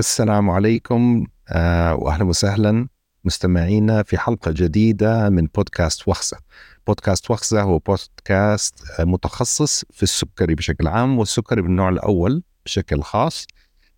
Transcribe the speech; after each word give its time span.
السلام 0.00 0.50
عليكم 0.50 1.26
آه، 1.48 1.94
واهلا 1.94 2.24
وسهلا 2.24 2.88
مستمعينا 3.24 4.02
في 4.02 4.18
حلقة 4.18 4.50
جديدة 4.50 5.30
من 5.30 5.46
بودكاست 5.46 6.08
وخزة. 6.08 6.36
بودكاست 6.86 7.30
وخزة 7.30 7.62
هو 7.62 7.78
بودكاست 7.78 8.74
آه، 9.00 9.04
متخصص 9.04 9.84
في 9.90 10.02
السكري 10.02 10.54
بشكل 10.54 10.88
عام 10.88 11.18
والسكري 11.18 11.62
بالنوع 11.62 11.88
الأول 11.88 12.42
بشكل 12.64 13.02
خاص. 13.02 13.46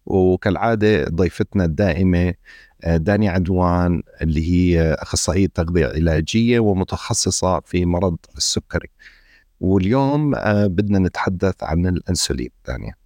وكالعادة 0.07 1.05
ضيفتنا 1.05 1.65
الدائمة 1.65 2.35
آه، 2.85 2.97
دانيا 2.97 3.29
عدوان 3.29 4.03
اللي 4.23 4.51
هي 4.51 4.93
أخصائية 4.95 5.47
تغذية 5.55 5.87
علاجية 5.87 6.61
ومتخصصة 6.61 7.61
في 7.61 7.87
مرض 7.87 8.17
السكري. 8.37 8.89
واليوم 9.61 10.31
بدنا 10.67 10.99
نتحدث 10.99 11.55
عن 11.63 11.87
الأنسولين 11.87 12.51
دانيا. 12.67 13.02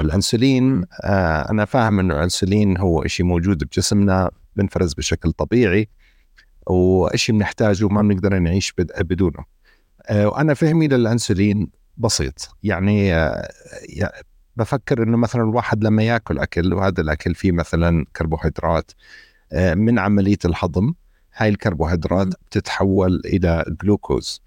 الأنسولين 0.00 0.84
آه 1.02 1.50
أنا 1.50 1.64
فاهم 1.64 2.00
إنه 2.00 2.14
الأنسولين 2.14 2.78
هو 2.78 3.06
شيء 3.06 3.26
موجود 3.26 3.64
بجسمنا 3.64 4.30
بنفرز 4.56 4.94
بشكل 4.94 5.32
طبيعي 5.32 5.88
وشيء 6.66 7.34
بنحتاجه 7.34 7.88
ما 7.88 8.02
بنقدر 8.02 8.38
نعيش 8.38 8.74
بدونه. 8.78 9.44
آه 10.06 10.28
وأنا 10.28 10.54
فهمي 10.54 10.88
للأنسولين 10.88 11.70
بسيط. 11.96 12.56
يعني 12.62 13.14
آه 13.14 13.48
بفكر 14.56 15.02
إنه 15.02 15.16
مثلا 15.16 15.42
الواحد 15.42 15.84
لما 15.84 16.02
يأكل 16.02 16.38
أكل 16.38 16.74
وهذا 16.74 17.00
الأكل 17.00 17.34
فيه 17.34 17.52
مثلا 17.52 18.06
كربوهيدرات 18.16 18.90
من 19.74 19.98
عملية 19.98 20.38
الهضم 20.44 20.94
هاي 21.36 21.48
الكربوهيدرات 21.48 22.28
بتتحول 22.28 23.22
إلى 23.24 23.64
جلوكوز 23.82 24.42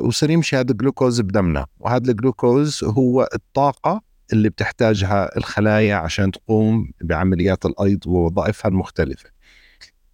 وصير 0.00 0.30
يمشي 0.30 0.56
هذا 0.56 0.70
الجلوكوز 0.70 1.20
بدمنا. 1.20 1.66
وهذا 1.78 2.10
الجلوكوز 2.10 2.84
هو 2.84 3.28
الطاقة 3.34 4.02
اللي 4.32 4.48
بتحتاجها 4.48 5.36
الخلايا 5.36 5.94
عشان 5.94 6.30
تقوم 6.30 6.90
بعمليات 7.00 7.66
الأيض 7.66 8.06
ووظائفها 8.06 8.68
المختلفة. 8.68 9.30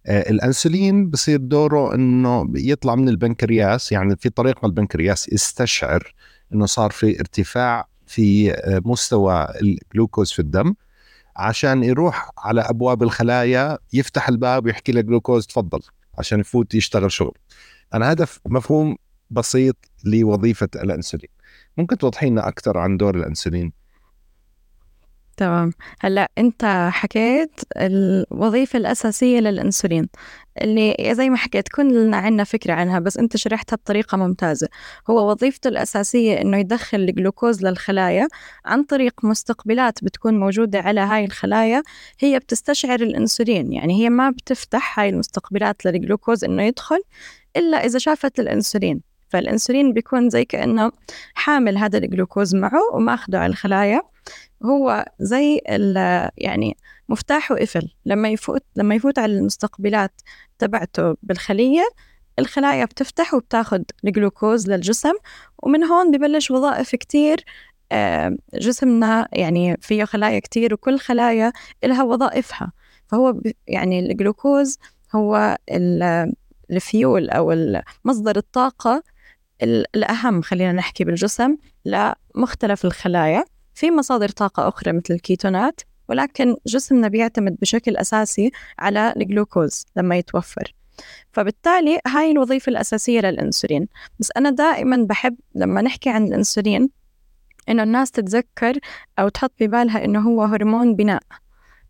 آه، 0.05 0.29
الأنسولين 0.29 1.09
بصير 1.09 1.39
دوره 1.39 1.95
إنه 1.95 2.51
يطلع 2.55 2.95
من 2.95 3.09
البنكرياس 3.09 3.91
يعني 3.91 4.15
في 4.15 4.29
طريقه 4.29 4.65
البنكرياس 4.65 5.33
يستشعر 5.33 6.13
إنه 6.53 6.65
صار 6.65 6.91
في 6.91 7.19
ارتفاع 7.19 7.87
في 8.07 8.51
آه، 8.53 8.81
مستوى 8.85 9.47
الجلوكوز 9.61 10.31
في 10.31 10.39
الدم 10.39 10.73
عشان 11.35 11.83
يروح 11.83 12.29
على 12.37 12.61
أبواب 12.61 13.03
الخلايا 13.03 13.77
يفتح 13.93 14.29
الباب 14.29 14.65
ويحكي 14.65 14.91
لك 14.91 15.05
جلوكوز 15.05 15.47
تفضل 15.47 15.79
عشان 16.17 16.39
يفوت 16.39 16.75
يشتغل 16.75 17.11
شغل. 17.11 17.37
أنا 17.93 18.11
هدف 18.11 18.39
مفهوم 18.45 18.95
بسيط 19.29 19.75
لوظيفة 20.03 20.69
الأنسولين. 20.75 21.29
ممكن 21.77 21.97
توضحي 21.97 22.29
لنا 22.29 22.47
أكثر 22.47 22.77
عن 22.77 22.97
دور 22.97 23.15
الأنسولين؟ 23.17 23.78
تمام. 25.39 25.71
هلا 25.99 26.31
انت 26.37 26.89
حكيت 26.91 27.61
الوظيفة 27.77 28.77
الأساسية 28.77 29.39
للإنسولين 29.39 30.09
اللي 30.61 30.95
زي 31.11 31.29
ما 31.29 31.37
حكيت 31.37 31.67
كلنا 31.67 32.17
عندنا 32.17 32.43
فكرة 32.43 32.73
عنها 32.73 32.99
بس 32.99 33.17
انت 33.17 33.37
شرحتها 33.37 33.75
بطريقة 33.75 34.17
ممتازة. 34.17 34.67
هو 35.09 35.31
وظيفته 35.31 35.67
الأساسية 35.67 36.41
إنه 36.41 36.57
يدخل 36.57 36.97
الجلوكوز 36.97 37.65
للخلايا 37.65 38.27
عن 38.65 38.83
طريق 38.83 39.25
مستقبلات 39.25 40.03
بتكون 40.03 40.39
موجودة 40.39 40.79
على 40.79 40.99
هاي 40.99 41.25
الخلايا 41.25 41.83
هي 42.19 42.39
بتستشعر 42.39 42.99
الإنسولين. 42.99 43.73
يعني 43.73 44.03
هي 44.03 44.09
ما 44.09 44.29
بتفتح 44.29 44.99
هاي 44.99 45.09
المستقبلات 45.09 45.85
للجلوكوز 45.85 46.43
إنه 46.43 46.63
يدخل 46.63 47.01
إلا 47.57 47.85
إذا 47.85 47.99
شافت 47.99 48.39
الإنسولين. 48.39 49.01
فالإنسولين 49.29 49.93
بيكون 49.93 50.29
زي 50.29 50.45
كأنه 50.45 50.91
حامل 51.33 51.77
هذا 51.77 51.97
الجلوكوز 51.97 52.55
معه 52.55 52.81
وماخده 52.93 53.39
على 53.39 53.51
الخلايا. 53.51 54.01
هو 54.65 55.05
زي 55.19 55.61
يعني 56.37 56.77
مفتاح 57.09 57.51
وقفل. 57.51 57.89
لما 58.05 58.29
يفوت 58.29 58.63
لما 58.75 58.95
يفوت 58.95 59.19
على 59.19 59.33
المستقبلات 59.37 60.21
تبعته 60.59 61.15
بالخلية 61.23 61.89
الخلايا 62.39 62.85
بتفتح 62.85 63.33
وبتاخد 63.33 63.83
الجلوكوز 64.05 64.69
للجسم 64.69 65.13
ومن 65.63 65.83
هون 65.83 66.11
ببلش 66.11 66.51
وظائف 66.51 66.95
كتير 66.95 67.43
جسمنا 68.53 69.27
يعني 69.33 69.77
فيه 69.81 70.03
خلايا 70.03 70.39
كتير 70.39 70.73
وكل 70.73 70.99
خلايا 70.99 71.53
لها 71.83 72.03
وظائفها. 72.03 72.71
فهو 73.07 73.41
يعني 73.67 73.99
الجلوكوز 73.99 74.77
هو 75.15 75.57
الفيول 76.71 77.29
أو 77.29 77.55
مصدر 78.05 78.37
الطاقة 78.37 79.03
الأهم 79.63 80.41
خلينا 80.41 80.71
نحكي 80.71 81.03
بالجسم 81.03 81.57
لمختلف 81.85 82.85
الخلايا. 82.85 83.45
في 83.79 83.91
مصادر 83.91 84.29
طاقة 84.29 84.67
أخرى 84.67 84.93
مثل 84.93 85.13
الكيتونات 85.13 85.81
ولكن 86.09 86.55
جسمنا 86.67 87.07
بيعتمد 87.07 87.57
بشكل 87.61 87.97
أساسي 87.97 88.51
على 88.79 89.13
الجلوكوز 89.17 89.85
لما 89.95 90.15
يتوفر. 90.17 90.73
فبالتالي 91.31 91.99
هاي 92.07 92.31
الوظيفة 92.31 92.69
الأساسية 92.69 93.19
للأنسولين. 93.19 93.87
بس 94.19 94.29
أنا 94.37 94.49
دائما 94.49 95.05
بحب 95.09 95.37
لما 95.55 95.81
نحكي 95.81 96.09
عن 96.09 96.27
الأنسولين 96.27 96.89
إنه 97.69 97.83
الناس 97.83 98.11
تتذكر 98.11 98.79
أو 99.19 99.29
تحط 99.29 99.51
ببالها 99.59 100.05
إنه 100.05 100.19
هو 100.19 100.43
هرمون 100.43 100.95
بناء. 100.95 101.23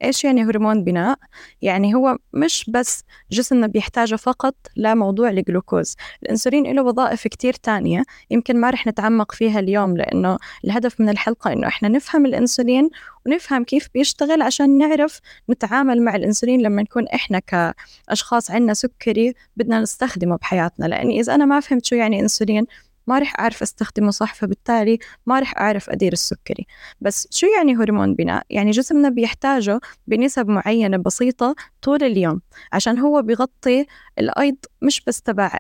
إيش 0.04 0.24
يعني 0.24 0.44
هرمون 0.44 0.84
بناء؟ 0.84 1.20
يعني 1.62 1.96
هو 1.96 2.18
مش 2.34 2.70
بس 2.70 3.04
جسمنا 3.32 3.68
بيحتاجه 3.68 4.16
فقط 4.16 4.56
لموضوع 4.76 5.30
الجلوكوز 5.30 5.96
الأنسولين 6.24 6.76
له 6.76 6.84
وظائف 6.84 7.28
كتير 7.28 7.54
تانية 7.54 8.04
يمكن 8.32 8.60
ما 8.60 8.70
رح 8.70 8.88
نتعمق 8.88 9.32
فيها 9.32 9.60
اليوم 9.60 9.98
لأنه 9.98 10.38
الهدف 10.66 11.02
من 11.02 11.10
الحلقة 11.10 11.54
إنه 11.54 11.68
إحنا 11.68 11.90
نفهم 11.90 12.26
الأنسولين 12.26 12.90
ونفهم 13.26 13.64
كيف 13.64 13.90
بيشتغل 13.94 14.42
عشان 14.42 14.78
نعرف 14.78 15.20
نتعامل 15.50 16.02
مع 16.02 16.16
الأنسولين 16.16 16.62
لما 16.62 16.82
نكون 16.82 17.08
إحنا 17.08 17.40
كأشخاص 17.40 18.52
عندنا 18.52 18.74
سكري 18.74 19.34
بدنا 19.58 19.82
نستخدمه 19.82 20.36
بحياتنا 20.36 20.86
لأني 20.86 21.20
إذا 21.20 21.36
أنا 21.36 21.46
ما 21.46 21.60
فهمت 21.60 21.86
شو 21.86 21.96
يعني 21.96 22.20
أنسولين 22.20 22.66
ما 23.10 23.20
رح 23.20 23.40
أعرف 23.40 23.62
أستخدمه 23.62 24.12
صح 24.12 24.36
فبالتالي 24.36 25.00
ما 25.26 25.40
رح 25.40 25.58
أعرف 25.58 25.90
أدير 25.90 26.14
السكري. 26.14 26.68
بس 27.02 27.28
شو 27.32 27.48
يعني 27.58 27.76
هرمون 27.76 28.16
بناء؟ 28.16 28.44
يعني 28.50 28.72
جسمنا 28.72 29.10
بيحتاجه 29.10 29.80
بنسب 30.08 30.48
معينة 30.48 30.98
بسيطة 30.98 31.56
طول 31.82 32.04
اليوم 32.04 32.42
عشان 32.74 33.00
هو 33.00 33.22
بيغطي 33.22 33.86
الأيض 34.20 34.56
مش 34.82 35.02
بس 35.08 35.22
تبع 35.22 35.58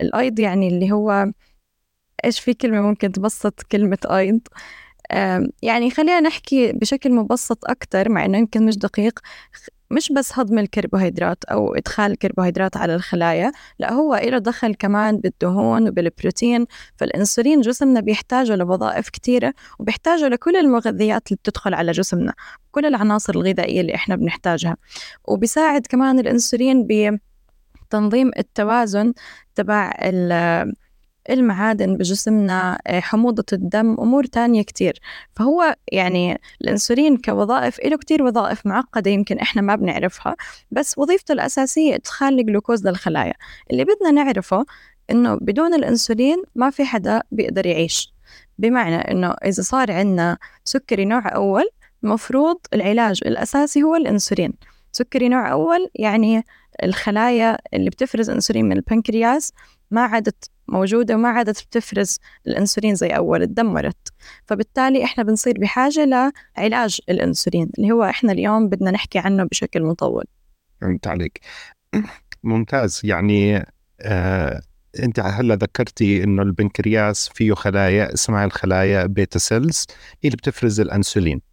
الأيض 0.00 0.38
يعني 0.40 0.68
اللي 0.68 0.92
هو 0.92 1.26
إيش 2.24 2.40
في 2.40 2.54
كلمة 2.54 2.80
ممكن 2.80 3.12
تبسط؟ 3.12 3.62
كلمة 3.62 3.98
أيض. 4.04 4.40
يعني 5.62 5.90
خلينا 5.90 6.20
نحكي 6.20 6.72
بشكل 6.72 7.12
مبسط 7.12 7.64
أكتر 7.64 8.08
مع 8.08 8.24
إنه 8.24 8.38
يمكن 8.38 8.66
مش 8.66 8.78
دقيق. 8.78 9.18
مش 9.92 10.12
بس 10.12 10.38
هضم 10.38 10.58
الكربوهيدرات 10.58 11.44
أو 11.44 11.74
إدخال 11.74 12.12
الكربوهيدرات 12.12 12.76
على 12.76 12.94
الخلايا 12.94 13.52
لا 13.78 13.92
هو 13.92 14.14
إله 14.14 14.38
دخل 14.38 14.74
كمان 14.74 15.18
بالدهون 15.18 15.88
وبالبروتين 15.88 16.66
فالإنسولين 16.96 17.60
جسمنا 17.60 18.00
بيحتاجه 18.00 18.56
لوظائف 18.56 19.08
كتيرة 19.08 19.54
وبيحتاجه 19.78 20.28
لكل 20.28 20.56
المغذيات 20.56 21.26
اللي 21.28 21.38
بتدخل 21.42 21.74
على 21.74 21.92
جسمنا 21.92 22.34
كل 22.70 22.86
العناصر 22.86 23.34
الغذائية 23.34 23.80
اللي 23.80 23.94
إحنا 23.94 24.16
بنحتاجها. 24.16 24.76
وبيساعد 25.24 25.86
كمان 25.86 26.18
الإنسولين 26.18 26.86
بتنظيم 27.88 28.30
التوازن 28.38 29.12
تبع 29.54 29.92
المعادن 31.30 31.96
بجسمنا 31.96 32.78
آه، 32.86 33.00
حموضة 33.00 33.44
الدم 33.52 33.96
أمور 34.00 34.24
تانية 34.24 34.62
كتير. 34.62 35.00
فهو 35.36 35.76
يعني 35.92 36.40
الأنسولين 36.60 37.16
كوظائف 37.16 37.80
له 37.84 37.96
كتير 37.96 38.22
وظائف 38.22 38.66
معقدة 38.66 39.10
يمكن 39.10 39.38
إحنا 39.38 39.62
ما 39.62 39.76
بنعرفها 39.76 40.36
بس 40.70 40.98
وظيفته 40.98 41.32
الأساسية 41.32 41.94
إدخال 41.94 42.40
الجلوكوز 42.40 42.86
للخلايا. 42.88 43.34
اللي 43.70 43.84
بدنا 43.84 44.10
نعرفه 44.10 44.66
إنه 45.10 45.34
بدون 45.34 45.74
الأنسولين 45.74 46.42
ما 46.54 46.70
في 46.70 46.84
حدا 46.84 47.22
بيقدر 47.32 47.66
يعيش. 47.66 48.14
بمعنى 48.58 48.96
إنه 48.96 49.30
إذا 49.44 49.62
صار 49.62 49.92
عندنا 49.92 50.38
سكري 50.64 51.04
نوع 51.04 51.34
أول 51.34 51.64
مفروض 52.02 52.56
العلاج 52.74 53.20
الأساسي 53.26 53.82
هو 53.82 53.96
الأنسولين. 53.96 54.52
سكري 54.92 55.28
نوع 55.28 55.52
أول 55.52 55.90
يعني 55.94 56.44
الخلايا 56.82 57.58
اللي 57.74 57.90
بتفرز 57.90 58.30
أنسولين 58.30 58.64
من 58.64 58.76
البنكرياس 58.76 59.52
ما 59.92 60.00
عادت 60.00 60.50
موجودة 60.68 61.14
وما 61.14 61.28
عادت 61.28 61.64
بتفرز 61.64 62.18
الأنسولين 62.46 62.94
زي 62.94 63.08
أول 63.08 63.46
تدمرت. 63.46 64.08
فبالتالي 64.46 65.04
إحنا 65.04 65.24
بنصير 65.24 65.58
بحاجة 65.58 66.32
لعلاج 66.56 66.98
الأنسولين 67.08 67.70
اللي 67.78 67.92
هو 67.92 68.04
إحنا 68.04 68.32
اليوم 68.32 68.68
بدنا 68.68 68.90
نحكي 68.90 69.18
عنه 69.18 69.44
بشكل 69.44 69.82
مطول. 69.82 70.24
فهمت 70.80 71.06
عليك. 71.06 71.40
ممتاز. 72.42 73.00
يعني 73.04 73.66
آه 74.00 74.62
أنت 75.02 75.20
هلأ 75.20 75.54
ذكرتي 75.54 76.24
إنه 76.24 76.42
البنكرياس 76.42 77.28
فيه 77.28 77.54
خلايا 77.54 78.14
اسمها 78.14 78.44
الخلايا 78.44 79.06
بيتا 79.06 79.38
cells 79.38 79.86
هي 80.22 80.28
اللي 80.28 80.36
بتفرز 80.36 80.80
الإنسولين. 80.80 81.51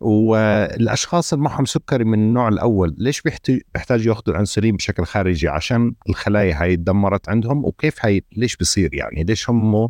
والأشخاص 0.00 1.32
اللي 1.32 1.44
معهم 1.44 1.64
سكري 1.64 2.04
من 2.04 2.18
النوع 2.18 2.48
الأول 2.48 2.94
ليش 2.98 3.22
بيحتاجوا 3.22 4.14
يأخذوا 4.14 4.34
الأنسولين 4.34 4.76
بشكل 4.76 5.04
خارجي؟ 5.04 5.48
عشان 5.48 5.94
الخلايا 6.08 6.62
هاي 6.62 6.76
تدمرت 6.76 7.28
عندهم 7.28 7.64
وكيف 7.64 8.04
هاي 8.04 8.22
ليش 8.36 8.56
بصير 8.56 8.94
يعني؟ 8.94 9.24
ليش 9.24 9.50
هم 9.50 9.88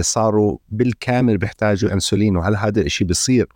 صاروا 0.00 0.58
بالكامل 0.68 1.38
بيحتاجوا 1.38 1.92
أنسولين؟ 1.92 2.36
وهل 2.36 2.56
هذا 2.56 2.80
الشيء 2.80 3.06
بيصير 3.06 3.46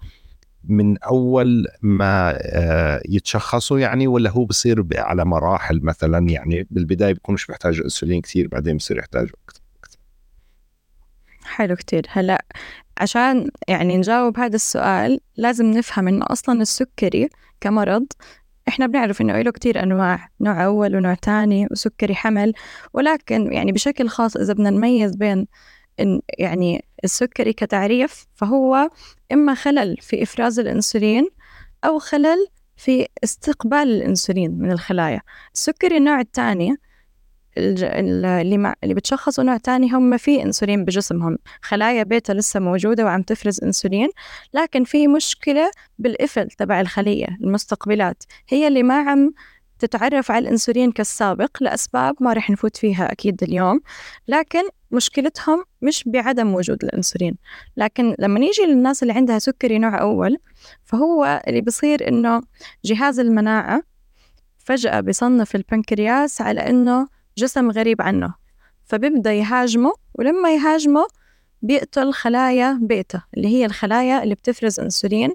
من 0.65 0.99
أول 0.99 1.67
ما 1.83 2.39
آه، 2.41 3.03
يتشخصوا 3.09 3.79
يعني 3.79 4.07
ولا 4.07 4.31
هو 4.31 4.45
بصير 4.45 4.87
على 4.95 5.25
مراحل 5.25 5.81
مثلا؟ 5.83 6.31
يعني 6.31 6.67
بالبداية 6.71 7.13
بيكونوش 7.13 7.47
بيحتاجوا 7.47 7.85
أنسولين 7.85 8.21
كثير 8.21 8.49
بعدين 8.49 8.77
بصير 8.77 8.99
يحتاجوا 8.99 9.37
أكثر. 9.45 9.58
حلو 11.49 11.77
كتير. 11.77 12.07
هلأ 12.11 12.45
عشان 12.99 13.51
يعني 13.69 13.97
نجاوب 13.97 14.39
هذا 14.39 14.57
السؤال 14.57 15.21
لازم 15.37 15.67
نفهم 15.67 16.09
إنه 16.09 16.25
أصلا 16.29 16.63
السكري 16.63 17.29
كمرض 17.61 18.07
إحنا 18.69 18.87
بنعرف 18.87 19.21
إنه 19.21 19.43
له 19.43 19.51
كتير 19.51 19.83
أنواع 19.83 20.29
نوع 20.41 20.65
أول 20.65 20.97
ونوع 20.97 21.15
تاني 21.15 21.67
وسكري 21.71 22.15
حمل. 22.15 22.53
ولكن 22.93 23.53
يعني 23.53 23.73
بشكل 23.73 24.09
خاص 24.09 24.37
إذا 24.37 24.53
بدنا 24.53 24.71
نميز 24.71 25.17
بين 25.17 25.47
يعني 26.39 26.85
السكري 27.05 27.53
كتعريف 27.53 28.27
فهو 28.35 28.91
إما 29.33 29.55
خلل 29.55 29.97
في 30.01 30.23
إفراز 30.23 30.59
الأنسولين 30.59 31.29
أو 31.85 31.99
خلل 31.99 32.47
في 32.77 33.07
استقبال 33.25 33.79
الأنسولين 33.79 34.59
من 34.59 34.73
الخلايا. 34.73 35.21
السكري 35.55 35.97
النوع 35.97 36.21
الثاني 36.21 36.77
اللي 37.59 38.59
مع 38.59 38.75
اللي 38.85 38.95
بتشخصوا 38.95 39.45
نوع 39.45 39.57
تاني 39.57 39.91
هم 39.91 40.17
في 40.17 40.43
إنسولين 40.43 40.85
بجسمهم. 40.85 41.39
خلايا 41.63 42.03
بيتا 42.03 42.33
لسه 42.33 42.61
موجودة 42.61 43.05
وعم 43.05 43.23
تفرز 43.23 43.65
إنسولين 43.65 44.09
لكن 44.55 44.85
في 44.85 45.09
مشكلة 45.09 45.71
بالقفل 45.99 46.49
تبع 46.51 46.81
الخلية 46.81 47.27
المستقبلات. 47.41 48.23
هي 48.49 48.69
اللي 48.69 48.83
ما 48.83 48.95
عم 49.11 49.33
تتعرف 49.79 50.31
على 50.31 50.43
الإنسولين 50.43 50.93
كالسابق 50.93 51.57
لأسباب 51.61 52.15
ما 52.21 52.33
رح 52.33 52.51
نفوت 52.51 52.77
فيها 52.77 53.13
أكيد 53.13 53.43
اليوم 53.43 53.81
لكن 54.29 54.63
مشكلتهم 54.91 55.65
مش 55.83 56.05
بعدم 56.07 56.55
وجود 56.55 56.85
الإنسولين. 56.85 57.37
لكن 57.77 58.15
لما 58.19 58.39
نيجي 58.39 58.63
للناس 58.63 59.03
اللي 59.03 59.13
عندها 59.15 59.39
سكري 59.39 59.79
نوع 59.79 60.01
أول 60.01 60.37
فهو 60.85 61.43
اللي 61.49 61.61
بصير 61.61 62.09
إنه 62.09 62.41
جهاز 62.85 63.21
المناعة 63.21 63.83
فجأة 64.59 65.01
بيصنف 65.01 65.57
البنكرياس 65.57 66.41
على 66.41 66.61
إنه 66.61 67.09
جسم 67.39 67.71
غريب 67.71 68.03
عنه 68.03 68.35
فبيبدأ 68.85 69.33
يهاجمه 69.33 69.93
ولما 70.15 70.55
يهاجمه 70.55 71.07
بيقتل 71.63 72.13
خلايا 72.13 72.79
بيتا 72.83 73.23
اللي 73.37 73.49
هي 73.49 73.65
الخلايا 73.65 74.23
اللي 74.23 74.35
بتفرز 74.35 74.81
أنسولين 74.81 75.31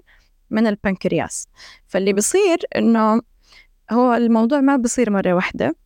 من 0.50 0.66
البنكرياس. 0.66 1.48
فاللي 1.86 2.12
بصير 2.12 2.58
إنه 2.76 3.20
هو 3.92 4.14
الموضوع 4.14 4.60
ما 4.60 4.76
بصير 4.76 5.10
مرة 5.10 5.32
واحدة. 5.32 5.76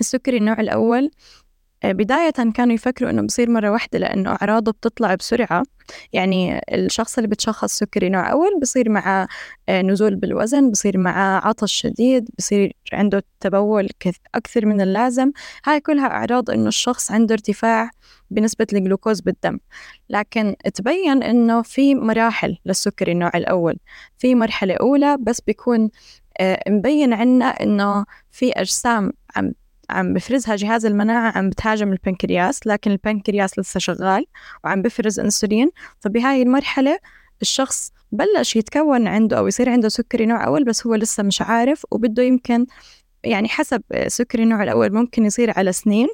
السكري 0.00 0.36
النوع 0.36 0.60
الأول 0.60 1.10
بداية 1.92 2.30
كانوا 2.30 2.74
يفكروا 2.74 3.10
إنه 3.10 3.22
بصير 3.22 3.50
مرة 3.50 3.70
واحدة 3.70 3.98
لأنه 3.98 4.30
أعراضه 4.30 4.72
بتطلع 4.72 5.14
بسرعة. 5.14 5.62
يعني 6.12 6.60
الشخص 6.72 7.18
اللي 7.18 7.28
بتشخص 7.28 7.78
سكري 7.78 8.08
نوع 8.08 8.32
أول 8.32 8.60
بصير 8.60 8.88
معه 8.88 9.28
آه، 9.68 9.82
نزول 9.82 10.14
بالوزن 10.14 10.70
بصير 10.70 10.98
معه 10.98 11.46
عطش 11.48 11.72
شديد 11.72 12.28
بصير 12.38 12.76
عنده 12.92 13.24
تبول 13.40 13.88
أكثر 14.34 14.66
من 14.66 14.80
اللازم. 14.80 15.32
هاي 15.66 15.80
كلها 15.80 16.06
أعراض 16.06 16.50
إنه 16.50 16.68
الشخص 16.68 17.10
عنده 17.10 17.32
ارتفاع 17.34 17.90
بنسبة 18.30 18.66
الجلوكوز 18.72 19.20
بالدم. 19.20 19.58
لكن 20.10 20.56
تبين 20.74 21.22
إنه 21.22 21.62
في 21.62 21.94
مراحل 21.94 22.58
للسكري 22.66 23.12
النوع 23.12 23.30
الأول. 23.34 23.76
في 24.18 24.34
مرحلة 24.34 24.74
أولى 24.74 25.16
بس 25.20 25.40
بيكون 25.40 25.90
آه، 26.40 26.62
مبين 26.68 27.12
عنا 27.12 27.46
إنه 27.46 28.04
في 28.30 28.52
أجسام 28.52 29.12
عم 29.36 29.52
عم 29.90 30.14
بفرزها 30.14 30.56
جهاز 30.56 30.86
المناعة 30.86 31.38
عم 31.38 31.50
بتهاجم 31.50 31.92
البنكرياس 31.92 32.66
لكن 32.66 32.90
البنكرياس 32.90 33.58
لسه 33.58 33.80
شغال 33.80 34.26
وعم 34.64 34.82
بفرز 34.82 35.20
أنسولين. 35.20 35.70
فبهاي 36.00 36.42
المرحلة 36.42 36.98
الشخص 37.42 37.92
بلش 38.12 38.56
يتكون 38.56 39.06
عنده 39.08 39.38
أو 39.38 39.46
يصير 39.46 39.68
عنده 39.68 39.88
سكري 39.88 40.26
نوع 40.26 40.46
أول 40.46 40.64
بس 40.64 40.86
هو 40.86 40.94
لسه 40.94 41.22
مش 41.22 41.42
عارف 41.42 41.86
وبده 41.90 42.22
يمكن 42.22 42.66
يعني 43.24 43.48
حسب 43.48 43.82
سكري 44.06 44.42
النوع 44.42 44.62
الأول 44.62 44.94
ممكن 44.94 45.24
يصير 45.26 45.52
على 45.58 45.72
سنين 45.72 46.08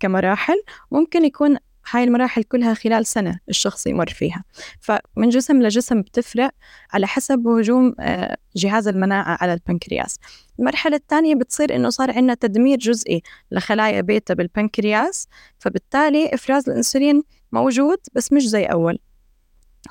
كمراحل 0.00 0.62
ممكن 0.90 1.24
يكون 1.24 1.56
هاي 1.90 2.04
المراحل 2.04 2.42
كلها 2.42 2.74
خلال 2.74 3.06
سنة 3.06 3.40
الشخص 3.48 3.86
يمر 3.86 4.08
فيها. 4.08 4.44
فمن 4.80 5.28
جسم 5.28 5.62
لجسم 5.62 6.02
بتفرق 6.02 6.50
على 6.92 7.06
حسب 7.06 7.48
هجوم 7.48 7.94
آه، 8.00 8.36
جهاز 8.56 8.88
المناعة 8.88 9.38
على 9.40 9.52
البنكرياس. 9.52 10.18
المرحلة 10.58 10.96
الثانية 10.96 11.34
بتصير 11.34 11.76
إنه 11.76 11.88
صار 11.90 12.10
عندنا 12.10 12.34
تدمير 12.34 12.78
جزئي 12.78 13.22
لخلايا 13.50 14.00
بيتا 14.00 14.34
بالبنكرياس 14.34 15.28
فبالتالي 15.58 16.34
إفراز 16.34 16.68
الأنسولين 16.68 17.22
موجود 17.52 17.98
بس 18.12 18.32
مش 18.32 18.48
زي 18.48 18.64
أول. 18.64 18.98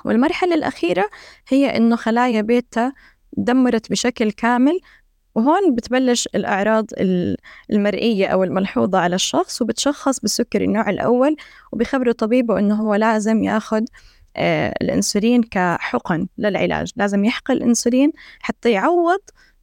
والمرحلة 0.04 0.54
الأخيرة 0.54 1.10
هي 1.48 1.76
إنه 1.76 1.96
خلايا 1.96 2.40
بيتا 2.40 2.92
دمرت 3.36 3.90
بشكل 3.90 4.30
كامل 4.32 4.80
وهون 5.36 5.74
بتبلش 5.74 6.28
الأعراض 6.34 6.86
المرئية 7.70 8.26
أو 8.26 8.44
الملحوظة 8.44 8.98
على 8.98 9.14
الشخص 9.14 9.62
وبتشخص 9.62 10.20
بالسكري 10.20 10.64
النوع 10.64 10.90
الأول 10.90 11.36
وبيخبروا 11.72 12.12
طبيبه 12.12 12.58
إنه 12.58 12.74
هو 12.74 12.94
لازم 12.94 13.42
ياخذ 13.42 13.84
آه، 14.36 14.74
الأنسولين 14.82 15.42
كحقن 15.42 16.26
للعلاج. 16.38 16.92
لازم 16.96 17.24
يحقن 17.24 17.54
الأنسولين 17.54 18.12
حتى 18.40 18.70
يعوض 18.70 19.20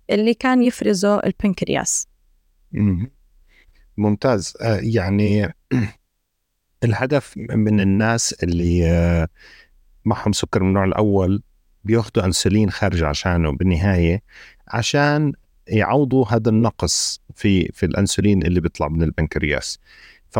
اللي 0.09 0.33
كان 0.33 0.63
يفرزه 0.63 1.19
البنكرياس. 1.19 2.07
ممتاز. 3.97 4.53
آه، 4.61 4.79
يعني 4.81 5.53
الهدف 6.83 7.33
من 7.37 7.79
الناس 7.79 8.33
اللي 8.43 8.89
آه، 8.89 9.27
معهم 10.05 10.31
سكر 10.31 10.63
من 10.63 10.69
النوع 10.69 10.85
الأول 10.85 11.43
بياخذوا 11.83 12.25
أنسولين 12.25 12.69
خارج 12.69 13.03
عشانه 13.03 13.51
بالنهاية 13.51 14.21
عشان 14.67 15.33
يعوضوا 15.68 16.25
هذا 16.27 16.50
النقص 16.50 17.21
في 17.36 17.71
في 17.74 17.86
الأنسولين 17.86 18.44
اللي 18.44 18.62
بيطلع 18.62 18.88
من 18.88 19.04
البنكرياس. 19.04 19.80
ف 20.30 20.39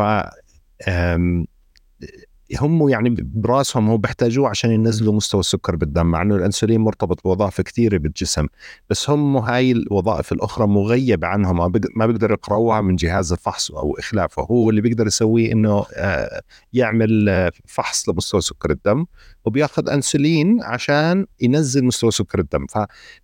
هم 2.60 2.88
يعني 2.88 3.16
براسهم 3.20 3.88
هو 3.88 3.96
بيحتاجوه 3.96 4.48
عشان 4.48 4.70
ينزلوا 4.70 5.12
مستوى 5.12 5.40
السكر 5.40 5.76
بالدم 5.76 6.06
مع 6.06 6.22
إنه 6.22 6.36
الأنسولين 6.36 6.80
مرتبط 6.80 7.24
بوظائف 7.24 7.60
كثيرة 7.60 7.98
بالجسم 7.98 8.46
بس 8.90 9.10
هم 9.10 9.36
هاي 9.36 9.72
الوظائف 9.72 10.32
الأخرى 10.32 10.66
مغيبة 10.66 11.26
عنهم 11.26 11.72
ما 11.96 12.06
بيقدر 12.06 12.30
يقرأوها 12.30 12.80
من 12.80 12.96
جهاز 12.96 13.32
الفحص 13.32 13.70
أو 13.70 13.98
إخلافه 13.98 14.42
هو 14.42 14.70
اللي 14.70 14.80
بيقدر 14.80 15.06
يسويه 15.06 15.52
إنه 15.52 15.84
آه، 15.94 16.42
يعمل 16.72 17.28
آه، 17.28 17.52
فحص 17.66 18.08
لمستوى 18.08 18.40
سكر 18.40 18.70
الدم 18.70 19.06
وبياخذ 19.44 19.88
أنسولين 19.88 20.62
عشان 20.62 21.26
ينزل 21.40 21.84
مستوى 21.84 22.10
سكر 22.10 22.38
الدم 22.38 22.66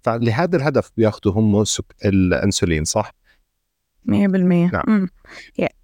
فلهذا 0.03 0.57
الهدف 0.57 0.91
بياخذوا 0.97 1.35
هم 1.35 1.65
الأنسولين 2.05 2.85
صح؟ 2.85 3.20
مية 4.05 4.29
بالمية. 4.29 4.71
نعم. 4.73 5.09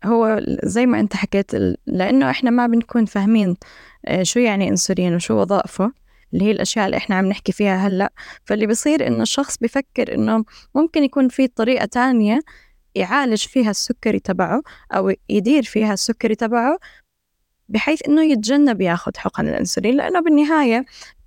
هو 0.04 0.40
زي 0.64 0.86
ما 0.86 1.00
أنت 1.00 1.16
حكيت 1.16 1.54
لأنه 1.86 2.30
إحنا 2.30 2.50
ما 2.50 2.66
بنكون 2.66 3.04
فاهمين 3.04 3.56
آه، 4.06 4.22
شو 4.22 4.40
يعني 4.40 4.68
أنسولين 4.68 5.14
وشو 5.14 5.34
وظائفه 5.34 5.92
اللي 6.34 6.44
هي 6.44 6.50
الأشياء 6.50 6.86
اللي 6.86 6.96
إحنا 6.96 7.16
عم 7.16 7.26
نحكي 7.26 7.52
فيها 7.52 7.76
هلأ. 7.88 8.12
فاللي 8.44 8.66
بصير 8.66 9.06
إنه 9.06 9.22
الشخص 9.22 9.56
بفكر 9.58 10.14
إنه 10.14 10.44
ممكن 10.74 11.04
يكون 11.04 11.28
في 11.28 11.46
طريقة 11.46 11.84
تانية 11.84 12.40
يعالج 12.94 13.46
فيها 13.46 13.70
السكري 13.70 14.18
تبعه 14.18 14.62
أو 14.92 15.12
يدير 15.28 15.62
فيها 15.62 15.92
السكري 15.92 16.34
تبعه 16.34 16.78
بحيث 17.68 18.08
إنه 18.08 18.24
يتجنب 18.24 18.80
ياخذ 18.80 19.12
حقن 19.16 19.48
الأنسولين 19.48 19.96
لأنه 19.96 20.20
بالنهاية 20.20 20.84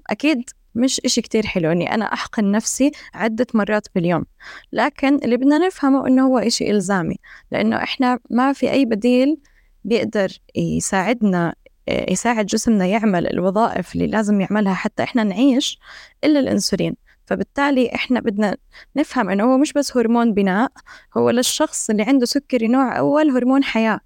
أكيد 0.09 0.49
مش 0.75 1.01
إشي 1.05 1.21
كتير 1.21 1.45
حلو 1.45 1.71
إني 1.71 1.93
أنا 1.93 2.13
أحقن 2.13 2.51
نفسي 2.51 2.91
عدة 3.13 3.47
مرات 3.53 3.87
باليوم. 3.95 4.25
لكن 4.73 5.15
اللي 5.15 5.37
بدنا 5.37 5.57
نفهمه 5.57 6.07
إنه 6.07 6.27
هو 6.27 6.37
إشي 6.37 6.71
إلزامي 6.71 7.15
لأنه 7.51 7.83
إحنا 7.83 8.19
ما 8.29 8.53
في 8.53 8.71
أي 8.71 8.85
بديل 8.85 9.37
بيقدر 9.83 10.29
يساعدنا 10.55 11.55
يساعد 11.87 12.45
جسمنا 12.45 12.85
يعمل 12.85 13.27
الوظائف 13.27 13.95
اللي 13.95 14.07
لازم 14.07 14.41
يعملها 14.41 14.73
حتى 14.73 15.03
إحنا 15.03 15.23
نعيش 15.23 15.79
إلا 16.23 16.39
الأنسولين. 16.39 16.95
فبالتالي 17.25 17.95
إحنا 17.95 18.19
بدنا 18.19 18.57
نفهم 18.95 19.29
إنه 19.29 19.43
هو 19.43 19.57
مش 19.57 19.73
بس 19.73 19.97
هرمون 19.97 20.33
بناء 20.33 20.71
هو 21.17 21.29
للشخص 21.29 21.89
اللي 21.89 22.03
عنده 22.03 22.25
سكري 22.25 22.67
نوع 22.67 22.97
أول 22.97 23.29
هرمون 23.29 23.63
حياة. 23.63 23.99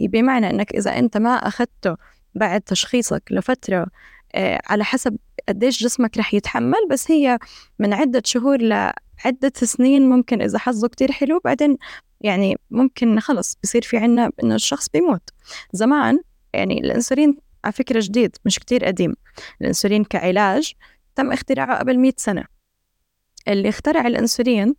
بمعنى 0.00 0.50
إنك 0.50 0.74
إذا 0.74 0.98
أنت 0.98 1.16
ما 1.16 1.30
أخذته 1.30 1.96
بعد 2.34 2.60
تشخيصك 2.60 3.22
لفترة 3.30 3.78
آه، 3.78 3.88
على 4.66 4.84
حسب 4.84 5.16
قديش 5.48 5.82
جسمك 5.82 6.18
رح 6.18 6.34
يتحمل 6.34 6.88
بس 6.90 7.10
هي 7.10 7.38
من 7.78 7.92
عدة 7.92 8.22
شهور 8.24 8.62
لعدة 8.62 9.52
سنين 9.54 10.08
ممكن 10.08 10.42
إذا 10.42 10.58
حظه 10.58 10.88
كتير 10.88 11.12
حلو 11.12 11.40
بعدين 11.44 11.76
يعني 12.20 12.56
ممكن 12.70 13.20
خلص 13.20 13.58
بصير 13.62 13.82
في 13.82 13.96
عنا 13.96 14.30
إنه 14.42 14.54
الشخص 14.54 14.88
بيموت. 14.88 15.30
زمان 15.72 16.20
يعني 16.52 16.80
الأنسولين 16.80 17.36
على 17.64 17.72
فكرة 17.72 18.00
جديد 18.02 18.36
مش 18.44 18.58
كتير 18.58 18.84
قديم. 18.84 19.14
الأنسولين 19.60 20.04
كعلاج 20.04 20.72
تم 21.14 21.32
اختراعه 21.32 21.78
قبل 21.78 21.98
مئة 21.98 22.14
سنة. 22.16 22.44
اللي 23.48 23.68
اخترع 23.68 24.06
الأنسولين 24.06 24.74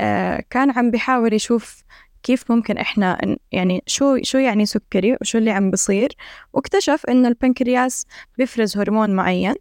آه 0.00 0.44
كان 0.50 0.70
عم 0.70 0.90
بيحاول 0.90 1.32
يشوف 1.32 1.82
كيف 2.22 2.50
ممكن 2.52 2.78
إحنا 2.78 3.36
يعني 3.52 3.82
شو 3.86 4.18
شو 4.22 4.38
يعني 4.38 4.66
سكري 4.66 5.16
وشو 5.20 5.38
اللي 5.38 5.50
عم 5.50 5.70
بصير؟ 5.70 6.16
واكتشف 6.52 7.06
إنه 7.08 7.28
البنكرياس 7.28 8.06
بيفرز 8.38 8.76
هرمون 8.78 9.10
معين 9.10 9.54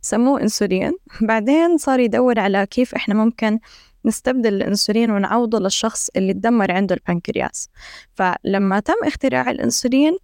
سموه 0.00 0.42
إنسولين. 0.42 0.92
بعدين 1.20 1.78
صار 1.78 2.00
يدور 2.00 2.40
على 2.40 2.66
كيف 2.66 2.94
إحنا 2.94 3.14
ممكن 3.14 3.58
نستبدل 4.04 4.54
الإنسولين 4.54 5.10
ونعوضه 5.10 5.58
للشخص 5.58 6.10
اللي 6.16 6.32
تدمر 6.32 6.72
عنده 6.72 6.94
البنكرياس. 6.94 7.68
فلما 8.14 8.80
تم 8.80 8.94
اختراع 9.04 9.50
الإنسولين 9.50 10.18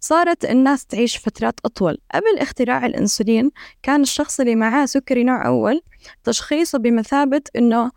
صارت 0.00 0.44
الناس 0.44 0.86
تعيش 0.86 1.16
فترات 1.16 1.60
أطول. 1.64 1.98
قبل 2.14 2.38
اختراع 2.38 2.86
الأنسولين 2.86 3.50
كان 3.82 4.00
الشخص 4.00 4.40
اللي 4.40 4.54
معاه 4.54 4.86
سكري 4.86 5.24
نوع 5.24 5.46
أول 5.46 5.82
تشخيصه 6.24 6.78
بمثابة 6.78 7.42
إنه 7.56 7.90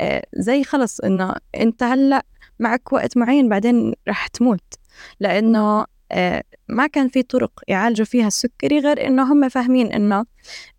آه، 0.00 0.26
زي 0.34 0.64
خلص 0.64 1.00
إنه 1.00 1.34
أنت 1.56 1.82
هلأ 1.82 2.24
معك 2.62 2.92
وقت 2.92 3.16
معين 3.16 3.48
بعدين 3.48 3.94
رح 4.08 4.26
تموت. 4.26 4.74
لأنه 5.20 5.86
آه، 6.12 6.42
ما 6.68 6.86
كان 6.86 7.08
في 7.08 7.22
طرق 7.22 7.60
يعالجوا 7.68 8.06
فيها 8.06 8.26
السكري 8.26 8.78
غير 8.78 9.06
إنه 9.06 9.32
هم 9.32 9.48
فاهمين 9.48 9.92
إنه 9.92 10.24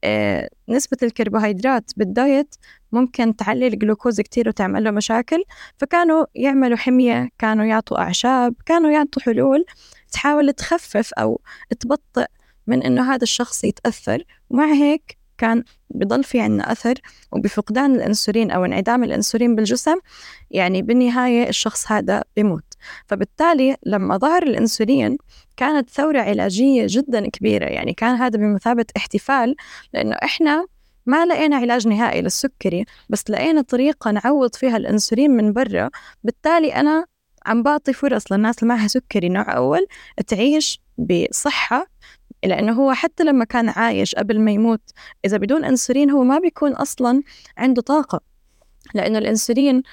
آه، 0.04 0.50
نسبة 0.70 0.98
الكربوهيدرات 1.04 1.92
بال 1.98 2.17
diet 2.17 2.56
ممكن 2.92 3.36
تعلي 3.36 3.68
الجلوكوز 3.68 4.22
كتير 4.22 4.48
وتعمل 4.50 4.84
له 4.84 4.92
مشاكل. 4.92 5.44
فكانوا 5.78 6.25
يعملوا 6.36 6.78
حمية 6.78 7.30
كانوا 7.40 7.66
يعطوا 7.66 7.98
أعشاب 8.00 8.56
كانوا 8.66 8.92
يعطوا 8.92 9.22
حلول. 9.22 9.66
تحاول 10.12 10.54
تخفف 10.54 11.13
أو 11.13 11.42
تبطئ 11.80 12.28
من 12.68 12.84
إنه 12.84 13.13
هذا 13.13 13.24
الشخص 13.24 13.63
يتأثر. 13.63 14.24
ومع 14.50 14.74
هيك 14.74 15.18
كان 15.38 15.63
بضل 15.90 16.24
في 16.24 16.40
عنا 16.40 16.72
أثر 16.72 16.94
وبفقدان 17.32 17.96
الأنسولين 17.96 18.52
أو 18.52 18.66
انعدام 18.66 19.04
الأنسولين 19.04 19.56
بالجسم 19.56 19.96
يعني 20.52 20.82
بالنهاية 20.82 21.50
الشخص 21.50 21.92
هذا 21.92 22.24
بيموت. 22.36 22.63
فبالتالي 23.06 23.78
لما 23.86 24.18
ظهر 24.18 24.44
الأنسولين 24.44 25.18
كانت 25.58 25.90
ثورة 25.90 26.22
علاجية 26.22 26.86
جدا 26.90 27.30
كبيرة 27.30 27.66
يعني 27.66 27.94
كان 27.94 28.16
هذا 28.16 28.38
بمثابة 28.38 28.86
احتفال 28.98 29.56
لأنه 29.94 30.16
إحنا 30.24 30.66
ما 31.06 31.25
لقينا 31.25 31.56
علاج 31.56 31.88
نهائي 31.88 32.22
للسكري 32.22 32.86
بس 33.10 33.30
لقينا 33.30 33.62
طريقة 33.62 34.12
نعوض 34.12 34.56
فيها 34.56 34.78
الأنسولين 34.78 35.32
من 35.32 35.54
برا. 35.54 35.90
بالتالي 36.24 36.75
أنا 36.75 37.06
عم 37.46 37.63
بعطي 37.63 37.94
فرص 37.94 38.32
للناس 38.32 38.63
اللي 38.63 38.74
معها 38.74 38.88
سكري 38.88 39.30
نوع 39.30 39.56
أول 39.56 39.88
تعيش 40.28 40.82
بصحة 40.98 41.93
لأنه 42.44 42.74
هو 42.74 42.94
حتى 42.94 43.24
لما 43.24 43.46
كان 43.46 43.70
عايش 43.70 44.16
قبل 44.16 44.40
ما 44.40 44.52
يموت 44.52 44.82
إذا 45.26 45.38
بدون 45.38 45.66
أنسولين 45.66 46.10
هو 46.10 46.24
ما 46.24 46.40
بيكون 46.40 46.72
أصلا 46.74 47.24
عنده 47.58 47.82
طاقة 47.82 48.22
لأنه 48.94 49.18
الأنسولين 49.18 49.84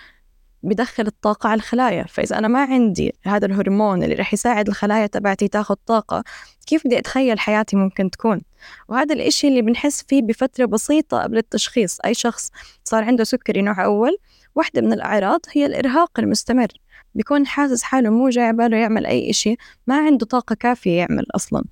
بدخل 0.62 1.06
الطاقة 1.06 1.48
على 1.48 1.58
الخلايا. 1.58 2.04
فإذا 2.04 2.38
أنا 2.38 2.48
ما 2.48 2.64
عندي 2.64 3.14
هذا 3.22 3.46
الهرمون 3.46 4.02
اللي 4.02 4.14
رح 4.14 4.34
يساعد 4.34 4.68
الخلايا 4.68 5.06
تبعتي 5.06 5.48
تاخذ 5.48 5.74
طاقة 5.86 6.24
كيف 6.66 6.86
بدي 6.86 6.98
أتخيل 6.98 7.38
حياتي 7.38 7.76
ممكن 7.76 8.10
تكون؟ 8.10 8.40
وهذا 8.88 9.14
الإشي 9.14 9.48
اللي 9.48 9.62
بنحس 9.62 10.02
فيه 10.02 10.22
بفترة 10.22 10.64
بسيطة 10.64 11.22
قبل 11.22 11.38
التشخيص. 11.38 12.00
أي 12.04 12.14
شخص 12.14 12.50
صار 12.84 13.04
عنده 13.04 13.24
سكري 13.24 13.62
نوع 13.62 13.84
أول 13.84 14.16
واحدة 14.54 14.80
من 14.80 14.92
الأعراض 14.92 15.40
هي 15.52 15.66
الإرهاق 15.66 16.20
المستمر. 16.20 16.68
بيكون 17.14 17.46
حاسس 17.46 17.82
حاله 17.82 18.10
مو 18.10 18.28
جاي 18.28 18.52
باله 18.52 18.76
يعمل 18.76 19.06
أي 19.06 19.30
إشي 19.30 19.56
ما 19.86 19.98
عنده 19.98 20.26
طاقة 20.26 20.54
كافية 20.54 20.98
يعمل 20.98 21.26
أصلا. 21.34 21.64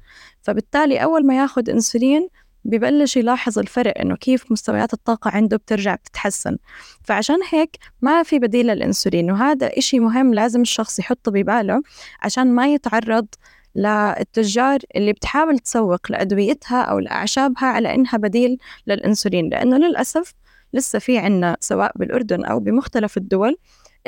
فبالتالي 0.49 1.02
أول 1.02 1.26
ما 1.26 1.37
ياخد 1.37 1.69
أنسولين 1.69 2.28
ببلش 2.64 3.17
يلاحظ 3.17 3.59
الفرق 3.59 4.00
إنه 4.00 4.17
كيف 4.17 4.52
مستويات 4.52 4.93
الطاقة 4.93 5.31
عنده 5.31 5.57
بترجع 5.57 5.95
بتتحسن. 5.95 6.57
فعشان 7.05 7.37
هيك 7.50 7.76
ما 8.02 8.23
في 8.23 8.38
بديل 8.38 8.67
للأنسولين 8.67 9.31
وهذا 9.31 9.78
إشي 9.78 10.00
مهم 10.00 10.35
لازم 10.35 10.61
الشخص 10.61 10.99
يحطه 10.99 11.31
بباله 11.31 11.83
عشان 12.23 12.55
ما 12.55 12.67
يتعرض 12.75 13.26
للتجار 13.75 14.78
اللي 14.97 15.12
بتحاول 15.12 15.59
تسوق 15.59 16.00
لأدويتها 16.11 16.83
أو 16.83 16.99
لأعشابها 16.99 17.67
على 17.67 17.95
إنها 17.95 18.17
بديل 18.17 18.59
للأنسولين. 18.87 19.49
لأنه 19.49 19.76
للأسف 19.76 20.35
لسه 20.73 20.99
في 20.99 21.19
عنا 21.19 21.57
سواء 21.61 21.93
بالأردن 21.99 22.45
أو 22.45 22.61
بمختلف 22.61 23.17
الدول 23.17 23.57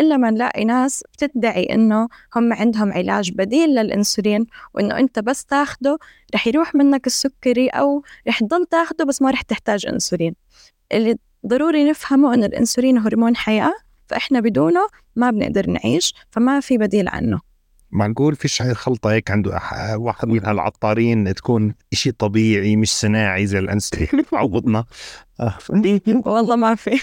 إلا 0.00 0.16
ما 0.16 0.30
نلاقي 0.30 0.64
ناس 0.64 1.04
بتدعي 1.12 1.64
إنه 1.64 2.09
هم 2.37 2.52
عندهم 2.52 2.92
علاج 2.92 3.33
بديل 3.33 3.69
للأنسولين 3.69 4.47
وإنه 4.75 4.99
أنت 4.99 5.19
بس 5.19 5.45
تاخده 5.45 5.99
رح 6.35 6.47
يروح 6.47 6.75
منك 6.75 7.07
السكري 7.07 7.69
أو 7.69 8.02
رح 8.28 8.40
تضل 8.40 8.66
تاخده 8.66 9.04
بس 9.04 9.23
ما 9.23 9.30
رح 9.30 9.42
تحتاج 9.42 9.87
أنسولين. 9.87 10.35
اللي 10.92 11.16
ضروري 11.47 11.90
نفهمه 11.90 12.35
إن 12.35 12.45
الأنسولين 12.45 12.99
هرمون 12.99 13.37
حياة 13.37 13.75
فإحنا 14.07 14.40
بدونه 14.40 14.80
ما 15.16 15.30
بنقدر 15.30 15.71
نعيش 15.71 16.14
فما 16.30 16.61
في 16.61 16.78
بديل 16.78 17.09
عنه. 17.09 17.40
معقول 17.92 18.37
فيش 18.37 18.62
هاي 18.62 18.71
الخلطة 18.71 19.12
هيك 19.12 19.30
عنده 19.30 19.61
واحد 19.97 20.28
من 20.28 20.45
هالعطارين 20.45 21.35
تكون 21.35 21.75
إشي 21.92 22.12
طبيعي 22.12 22.76
مش 22.76 22.92
صناعي 22.92 23.47
زي 23.47 23.59
الأنسولين. 23.59 24.09
عوضنا. 24.33 24.85
والله 26.26 26.57
ما 26.57 26.75
في. 26.75 27.00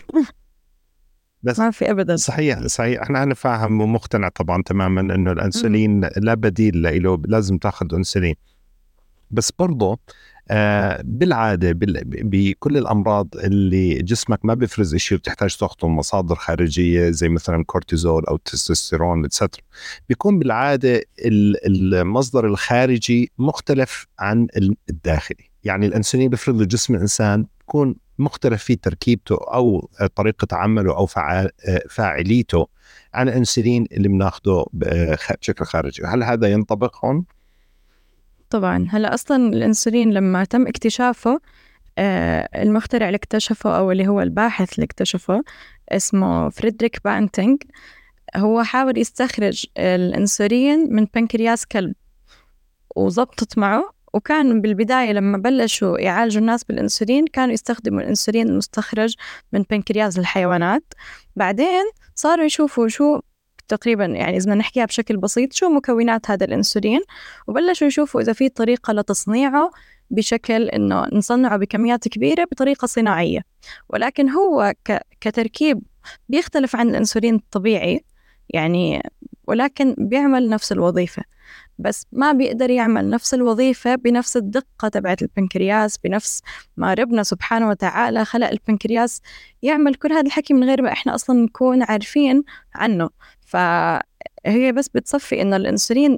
بس 1.43 1.59
ما 1.59 1.71
في 1.71 1.91
ابدا. 1.91 2.15
صحيح 2.15 2.67
صحيح. 2.67 3.01
إحنا 3.01 3.23
أنا 3.23 3.33
فاهم 3.33 3.81
ومقتنع 3.81 4.29
طبعا 4.29 4.63
تماما 4.63 5.01
إنه 5.01 5.31
الأنسولين 5.31 6.09
لا 6.17 6.33
بديل 6.33 7.03
له 7.03 7.21
لازم 7.25 7.57
تأخذ 7.57 7.95
أنسولين. 7.95 8.35
بس 9.31 9.51
برضه 9.59 9.99
آه 10.49 11.01
بالعادة 11.03 11.71
بكل 12.05 12.77
الأمراض 12.77 13.27
اللي 13.35 13.93
جسمك 14.01 14.45
ما 14.45 14.53
بيفرز 14.53 14.95
شيء 14.95 15.17
وبتحتاج 15.17 15.55
تأخذه 15.57 15.87
من 15.87 15.95
مصادر 15.95 16.35
خارجية 16.35 17.09
زي 17.09 17.29
مثلا 17.29 17.63
كورتيزول 17.63 18.25
أو 18.25 18.37
تستوستيرون 18.37 19.25
اتسترا 19.25 19.49
بيكون 20.09 20.39
بالعادة 20.39 21.03
المصدر 21.65 22.47
الخارجي 22.47 23.31
مختلف 23.37 24.07
عن 24.19 24.47
الداخلي. 24.89 25.49
يعني 25.63 25.85
الأنسولين 25.85 26.29
بيفرز 26.29 26.61
لجسم 26.61 26.95
الإنسان 26.95 27.45
بيكون 27.59 27.95
مختلف 28.19 28.63
في 28.63 28.75
تركيبته 28.75 29.35
أو 29.53 29.89
طريقة 30.15 30.57
عمله 30.57 30.97
أو 30.97 31.05
فاعليته 31.89 32.67
عن 33.13 33.29
الانسولين 33.29 33.87
اللي 33.91 34.07
بناخده 34.07 34.65
بشكل 34.73 35.65
خارجي. 35.65 36.03
هل 36.05 36.23
هذا 36.23 36.47
ينطبق 36.47 37.05
هون؟ 37.05 37.25
طبعا. 38.49 38.87
هلأ 38.89 39.13
أصلا 39.13 39.53
الانسولين 39.53 40.13
لما 40.13 40.43
تم 40.43 40.67
اكتشافه 40.67 41.39
آه، 41.97 42.49
المخترع 42.55 43.07
اللي 43.07 43.15
اكتشفه 43.15 43.77
أو 43.77 43.91
اللي 43.91 44.07
هو 44.07 44.21
الباحث 44.21 44.73
اللي 44.73 44.85
اكتشفه 44.85 45.43
اسمه 45.89 46.49
فريدريك 46.49 47.03
بانتينج 47.05 47.63
هو 48.35 48.63
حاول 48.63 48.97
يستخرج 48.97 49.65
الانسولين 49.77 50.93
من 50.93 51.07
بنكرياس 51.15 51.65
كلب 51.65 51.95
وزبطت 52.95 53.57
معه 53.57 53.96
وكان 54.13 54.61
بالبداية 54.61 55.11
لما 55.11 55.37
بلشوا 55.37 55.99
يعالجوا 55.99 56.41
الناس 56.41 56.63
بالأنسولين 56.63 57.27
كانوا 57.27 57.53
يستخدموا 57.53 58.01
الأنسولين 58.01 58.49
المستخرج 58.49 59.15
من 59.53 59.63
بنكرياس 59.69 60.19
الحيوانات. 60.19 60.93
بعدين 61.35 61.83
صاروا 62.15 62.45
يشوفوا 62.45 62.87
شو 62.87 63.19
تقريبا 63.67 64.05
يعني 64.05 64.37
إذا 64.37 64.53
نحكيها 64.53 64.85
بشكل 64.85 65.17
بسيط 65.17 65.53
شو 65.53 65.69
مكونات 65.69 66.31
هذا 66.31 66.45
الأنسولين؟ 66.45 67.01
وبلشوا 67.47 67.87
يشوفوا 67.87 68.21
إذا 68.21 68.33
في 68.33 68.49
طريقة 68.49 68.93
لتصنيعه 68.93 69.71
بشكل 70.09 70.69
إنه 70.69 71.05
نصنعه 71.13 71.57
بكميات 71.57 72.07
كبيرة 72.07 72.43
بطريقة 72.43 72.85
صناعية. 72.85 73.41
ولكن 73.89 74.29
هو 74.29 74.73
كتركيب 75.21 75.81
بيختلف 76.29 76.75
عن 76.75 76.89
الأنسولين 76.89 77.35
الطبيعي 77.35 78.05
يعني 78.49 79.03
ولكن 79.47 79.95
بيعمل 79.97 80.49
نفس 80.49 80.71
الوظيفة. 80.71 81.23
بس 81.79 82.05
ما 82.11 82.31
بيقدر 82.31 82.69
يعمل 82.69 83.09
نفس 83.09 83.33
الوظيفة 83.33 83.95
بنفس 83.95 84.37
الدقة 84.37 84.87
تبعت 84.87 85.21
البنكرياس 85.21 85.97
بنفس 85.97 86.41
ما 86.77 86.93
ربنا 86.93 87.23
سبحانه 87.23 87.69
وتعالى 87.69 88.25
خلق 88.25 88.49
البنكرياس 88.49 89.21
يعمل 89.61 89.95
كل 89.95 90.11
هذا 90.13 90.21
الحكي 90.27 90.53
من 90.53 90.63
غير 90.63 90.81
ما 90.81 90.91
إحنا 90.91 91.15
أصلا 91.15 91.43
نكون 91.43 91.83
عارفين 91.83 92.43
عنه. 92.75 93.09
فهي 93.47 94.71
بس 94.71 94.89
بتصفي 94.89 95.41
إنه 95.41 95.55
الأنسولين 95.55 96.17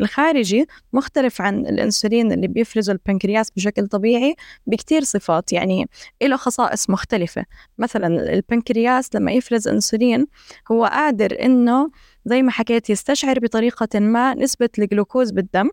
الخارجي 0.00 0.66
مختلف 0.92 1.40
عن 1.40 1.66
الأنسولين 1.66 2.32
اللي 2.32 2.48
بيفرزه 2.48 2.92
البنكرياس 2.92 3.50
بشكل 3.50 3.86
طبيعي 3.86 4.34
بكتير 4.66 5.02
صفات 5.04 5.52
يعني 5.52 5.88
له 6.22 6.36
خصائص 6.36 6.90
مختلفة. 6.90 7.44
مثلا 7.78 8.32
البنكرياس 8.32 9.14
لما 9.14 9.32
يفرز 9.32 9.68
أنسولين 9.68 10.26
هو 10.72 10.84
قادر 10.84 11.36
إنه 11.42 11.90
زي 12.24 12.42
ما 12.42 12.50
حكيت 12.50 12.90
يستشعر 12.90 13.38
بطريقة 13.38 14.00
ما 14.00 14.34
نسبة 14.34 14.68
الجلوكوز 14.78 15.30
بالدم 15.30 15.70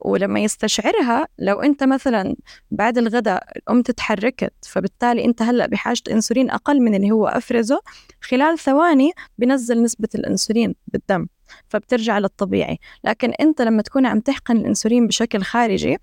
ولما 0.00 0.40
يستشعرها 0.40 1.26
لو 1.38 1.60
أنت 1.60 1.84
مثلا 1.84 2.36
بعد 2.70 2.98
الغداء 2.98 3.58
قمت 3.66 3.90
تحركت 3.90 4.52
فبالتالي 4.62 5.24
أنت 5.24 5.42
هلأ 5.42 5.66
بحاجة 5.66 6.02
إنسولين 6.10 6.50
أقل 6.50 6.80
من 6.80 6.94
اللي 6.94 7.10
هو 7.10 7.26
أفرزه 7.26 7.80
خلال 8.20 8.58
ثواني 8.58 9.12
بنزل 9.38 9.82
نسبة 9.82 10.08
الإنسولين 10.14 10.74
بالدم. 10.88 11.26
فبترجع 11.68 12.18
للطبيعي. 12.18 12.78
لكن 13.04 13.30
أنت 13.30 13.62
لما 13.62 13.82
تكون 13.82 14.06
عم 14.06 14.20
تحقن 14.20 14.56
الإنسولين 14.56 15.06
بشكل 15.06 15.42
خارجي 15.42 15.98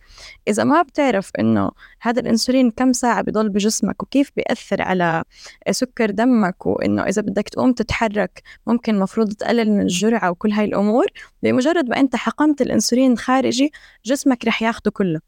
إذا 0.47 0.63
ما 0.63 0.81
بتعرف 0.81 1.31
إنه 1.39 1.71
هذا 2.01 2.19
الإنسولين 2.19 2.71
كم 2.71 2.93
ساعة 2.93 3.21
بضل 3.21 3.49
بجسمك 3.49 4.03
وكيف 4.03 4.31
بيأثر 4.35 4.81
على 4.81 5.23
سكر 5.71 6.11
دمك 6.11 6.65
وإنه 6.65 7.01
إذا 7.03 7.21
بدك 7.21 7.49
تقوم 7.49 7.73
تتحرك 7.73 8.41
ممكن 8.67 8.99
مفروض 8.99 9.33
تقلل 9.33 9.71
من 9.71 9.81
الجرعة 9.81 10.31
وكل 10.31 10.51
هاي 10.51 10.65
الأمور 10.65 11.05
بمجرد 11.43 11.89
ما 11.89 11.99
أنت 11.99 12.15
حقنت 12.15 12.61
الإنسولين 12.61 13.11
الخارجي 13.11 13.71
جسمك 14.05 14.45
رح 14.45 14.61
ياخده 14.61 14.91
كله 14.91 15.19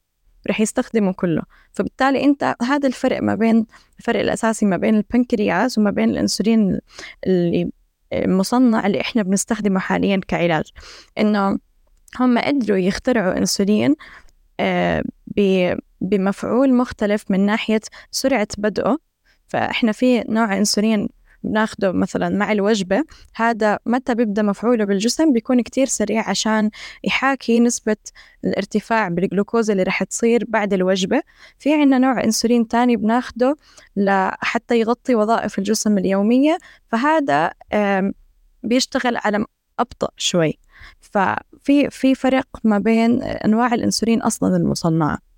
رح 0.50 0.62
يستخدمه 0.62 1.14
كله. 1.14 1.42
فبالتالي 1.72 2.24
أنت 2.24 2.56
هذا 2.62 2.88
الفرق 2.88 3.22
ما 3.22 3.36
بين 3.36 3.66
الفرق 4.00 4.20
الأساسي 4.20 4.66
ما 4.66 4.78
بين 4.78 4.96
البنكرياس 4.96 5.78
وما 5.78 5.92
بين 5.92 6.10
الإنسولين 6.10 6.80
اللي 7.28 7.72
المصنع 8.14 8.88
اللي 8.88 9.02
إحنا 9.02 9.24
بنستخدمه 9.24 9.80
حاليا 9.80 10.22
كعلاج 10.28 10.66
إنه 11.18 11.58
هم 12.20 12.38
قدروا 12.38 12.78
يخترعوا 12.78 13.38
إنسولين 13.38 13.96
آه، 14.60 15.04
بمفعول 16.02 16.74
مختلف 16.74 17.32
من 17.32 17.40
ناحية 17.46 17.82
سرعة 18.12 18.48
بدءه. 18.58 18.98
فإحنا 19.48 19.92
في 19.92 20.24
نوع 20.30 20.58
أنسولين 20.58 21.10
بناخده 21.46 21.92
مثلا 21.92 22.30
مع 22.30 22.52
الوجبة 22.52 23.04
هذا 23.36 23.80
متى 23.86 24.16
بيبدأ 24.16 24.42
مفعوله 24.42 24.86
بالجسم 24.86 25.34
بيكون 25.34 25.62
كتير 25.62 25.86
سريع 25.88 26.30
عشان 26.30 26.70
يحاكي 27.04 27.60
نسبة 27.60 27.98
الارتفاع 28.46 29.08
بالجلوكوز 29.08 29.72
اللي 29.72 29.84
رح 29.84 30.04
تصير 30.04 30.46
بعد 30.48 30.74
الوجبة. 30.74 31.22
في 31.60 31.74
عنا 31.74 31.98
نوع 31.98 32.24
أنسولين 32.24 32.68
تاني 32.68 32.96
بناخده 32.96 33.56
لحتى 33.96 34.80
يغطي 34.80 35.16
وظائف 35.16 35.60
الجسم 35.60 35.98
اليومية 35.98 36.58
فهذا 36.88 37.52
بيشتغل 38.64 39.18
على 39.18 39.46
أبطأ 39.80 40.10
شوي. 40.18 40.60
ففي 41.02 41.90
في 41.90 42.16
فرق 42.16 42.48
ما 42.64 42.78
بين 42.78 43.24
أنواع 43.24 43.74
الأنسولين 43.74 44.22
أصلا 44.22 44.58
المصنعة. 44.58 45.35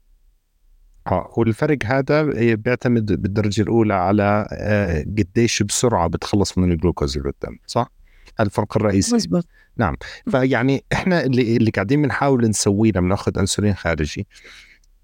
آه 1.12 1.34
والفرق 1.38 1.78
هذا 1.86 2.24
بيعتمد 2.56 3.22
بالدرجة 3.22 3.62
الأولى 3.62 3.94
على 3.94 4.48
آه، 4.52 5.02
قديش 5.02 5.64
بسرعة 5.64 6.08
بتخلص 6.08 6.58
من 6.58 6.72
الجلوكوز 6.72 7.18
اللي 7.18 7.32
بالدم 7.32 7.58
صح؟ 7.68 7.92
هذا 8.40 8.48
الفرق 8.48 8.78
الرئيسي. 8.78 9.16
مزبوط. 9.16 9.48
نعم. 9.78 9.96
فيعني 10.32 10.84
إحنا 10.94 11.24
اللي 11.24 11.58
اللي 11.58 11.72
قاعدين 11.72 12.02
بنحاول 12.02 12.50
نسويه 12.50 12.92
لما 12.96 13.10
نأخذ 13.10 13.40
انسولين 13.40 13.74
خارجي 13.74 14.28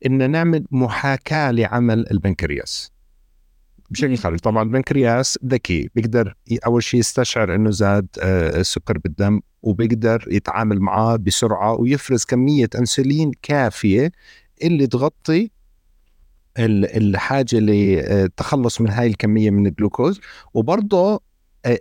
ان 0.05 0.31
نعمل 0.31 0.65
محاكاة 0.71 1.51
لعمل 1.51 2.05
البنكرياس. 2.11 2.91
بشكل 3.89 4.17
خارجي. 4.17 4.39
طبعا 4.39 4.63
البنكرياس 4.63 5.39
ذكي 5.45 5.89
بيقدر 5.95 6.35
أول 6.65 6.83
شيء 6.83 6.99
يستشعر 6.99 7.55
إنه 7.55 7.71
زاد 7.71 8.07
آه، 8.21 8.59
السكر 8.59 8.97
بالدم 8.97 9.39
وبيقدر 9.61 10.25
يتعامل 10.27 10.79
معاه 10.79 11.15
بسرعة 11.15 11.73
ويفرز 11.73 12.23
كمية 12.23 12.69
أنسولين 12.79 13.31
كافية 13.41 14.11
اللي 14.63 14.87
تغطي 14.87 15.51
الحاجة 16.57 17.55
للتخلص 17.55 18.81
من 18.81 18.89
هاي 18.89 19.07
الكمية 19.07 19.49
من 19.49 19.67
الجلوكوز. 19.67 20.19
وبرضه 20.53 21.21
آه، 21.65 21.77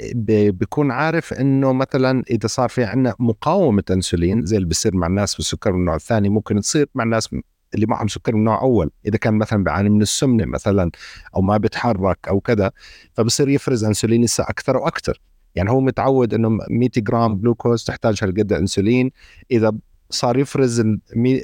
بيكون 0.50 0.90
عارف 0.90 1.32
إنه 1.32 1.72
مثلا 1.72 2.22
إذا 2.30 2.46
صار 2.46 2.68
في 2.68 2.84
عندنا 2.84 3.14
مقاومة 3.18 3.82
انسولين 3.90 4.46
زي 4.46 4.56
اللي 4.56 4.68
بيصير 4.68 4.96
مع 4.96 5.06
الناس 5.06 5.34
بالسكر 5.34 5.72
من 5.72 5.80
النوع 5.80 5.96
الثاني 5.96 6.28
ممكن 6.28 6.60
تصير 6.60 6.86
مع 6.94 7.04
الناس 7.04 7.28
اللي 7.74 7.86
معهم 7.86 8.08
سكر 8.08 8.36
من 8.36 8.44
نوع 8.44 8.60
أول. 8.60 8.90
إذا 9.06 9.16
كان 9.16 9.34
مثلا 9.34 9.64
بيعاني 9.64 9.88
من 9.90 10.02
السمنة 10.02 10.44
مثلا 10.44 10.90
أو 11.36 11.42
ما 11.42 11.56
بيتحرك 11.56 12.18
أو 12.28 12.40
كذا 12.40 12.72
فبصير 13.14 13.48
يفرز 13.48 13.84
انسولين 13.84 14.24
لسه 14.24 14.44
أكثر 14.44 14.76
وأكثر. 14.76 15.20
يعني 15.54 15.70
هو 15.70 15.80
متعود 15.80 16.34
إنه 16.34 16.48
100 16.70 16.88
جرام 16.96 17.36
جلوكوز 17.40 17.84
تحتاج 17.84 18.18
هالقد 18.22 18.52
انسولين. 18.52 19.10
إذا 19.50 19.72
صار 20.12 20.38
يفرز. 20.38 20.80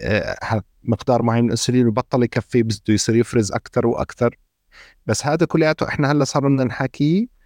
آه، 0.03 0.63
مقدار 0.83 1.23
معين 1.23 1.43
من 1.43 1.49
الانسولين 1.49 1.87
وبطل 1.87 2.23
يكفي 2.23 2.63
بده 2.63 2.81
يصير 2.89 3.17
يفرز 3.17 3.53
أكثر 3.53 3.87
وأكثر 3.87 4.37
بس 5.07 5.27
هذا 5.27 5.47
كلياته 5.47 5.89
إحنا 5.89 6.13
هلأ 6.13 6.25
صار 6.25 6.43
بدنا 6.43 6.65
نحكيه 6.65 7.23
آه، 7.23 7.38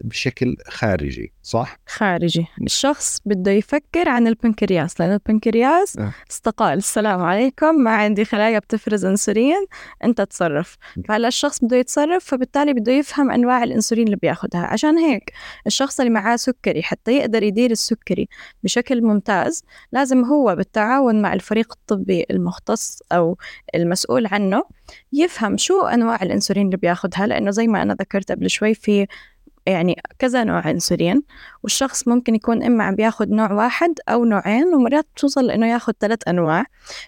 بشكل 0.00 0.56
خارجي 0.68 1.32
صح؟ 1.42 1.78
خارجي. 1.86 2.46
الشخص 2.62 3.20
بده 3.24 3.50
يفكر 3.50 4.08
عن 4.08 4.26
البنكرياس 4.26 5.00
لأن 5.00 5.12
البنكرياس 5.12 5.98
أه. 5.98 6.12
استقال. 6.30 6.78
السلام 6.78 7.22
عليكم 7.22 7.74
ما 7.74 7.90
عندي 7.90 8.24
خلايا 8.24 8.58
بتفرز 8.58 9.04
أنسولين 9.04 9.66
أنت 10.04 10.20
تصرف. 10.20 10.76
فهلأ 11.08 11.28
الشخص 11.28 11.64
بده 11.64 11.76
يتصرف 11.76 12.24
فبالتالي 12.24 12.72
بده 12.72 12.92
يفهم 12.92 13.30
أنواع 13.30 13.64
الأنسولين 13.64 14.04
اللي 14.04 14.16
بياخدها. 14.16 14.60
عشان 14.60 14.98
هيك 14.98 15.32
الشخص 15.66 16.00
اللي 16.00 16.12
معاه 16.12 16.36
سكري 16.36 16.82
حتى 16.82 17.16
يقدر 17.16 17.42
يدير 17.42 17.70
السكري 17.70 18.28
بشكل 18.62 19.02
ممتاز 19.02 19.62
لازم 19.92 20.24
هو 20.24 20.56
بالتعاون 20.56 21.22
مع 21.22 21.32
الفريق 21.34 21.72
الطبي 21.72 22.26
المختص 22.30 22.98
أو 23.12 23.38
المسؤول 23.74 24.26
عنه 24.26 24.64
يفهم 25.12 25.56
شو 25.56 25.80
أنواع 25.80 26.22
الأنسولين 26.22 26.66
اللي 26.66 26.76
بياخدها 26.76 27.26
لأنه 27.26 27.50
زي 27.50 27.66
ما 27.66 27.82
أنا 27.82 27.94
ذكرت 27.94 28.32
قبل 28.32 28.50
شوي 28.50 28.74
في 28.74 29.06
يعني 29.66 30.02
كذا 30.18 30.44
نوع 30.44 30.70
انسولين 30.70 31.22
والشخص 31.62 32.08
ممكن 32.08 32.34
يكون 32.34 32.62
إما 32.62 32.84
عم 32.84 32.94
بياخد 32.94 33.30
نوع 33.30 33.52
واحد 33.52 33.94
أو 34.08 34.24
نوعين 34.24 34.74
ومرات 34.74 35.06
بتوصل 35.14 35.46
لأنه 35.46 35.66
ياخد 35.66 35.94
ثلاث 36.00 36.18
أنواع. 36.28 36.64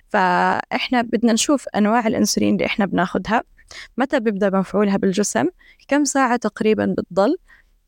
فإحنا 0.09 1.03
بدنا 1.03 1.33
نشوف 1.33 1.69
أنواع 1.69 2.07
الإنسولين 2.07 2.55
اللي 2.55 2.67
إحنا 2.67 2.87
بناخدها 2.87 3.43
متى 3.99 4.21
بيبدأ 4.21 4.51
مفعولها 4.59 4.97
بالجسم 4.97 5.47
كم 5.89 6.05
ساعة 6.05 6.37
تقريبا 6.37 6.95
بتضل 6.99 7.37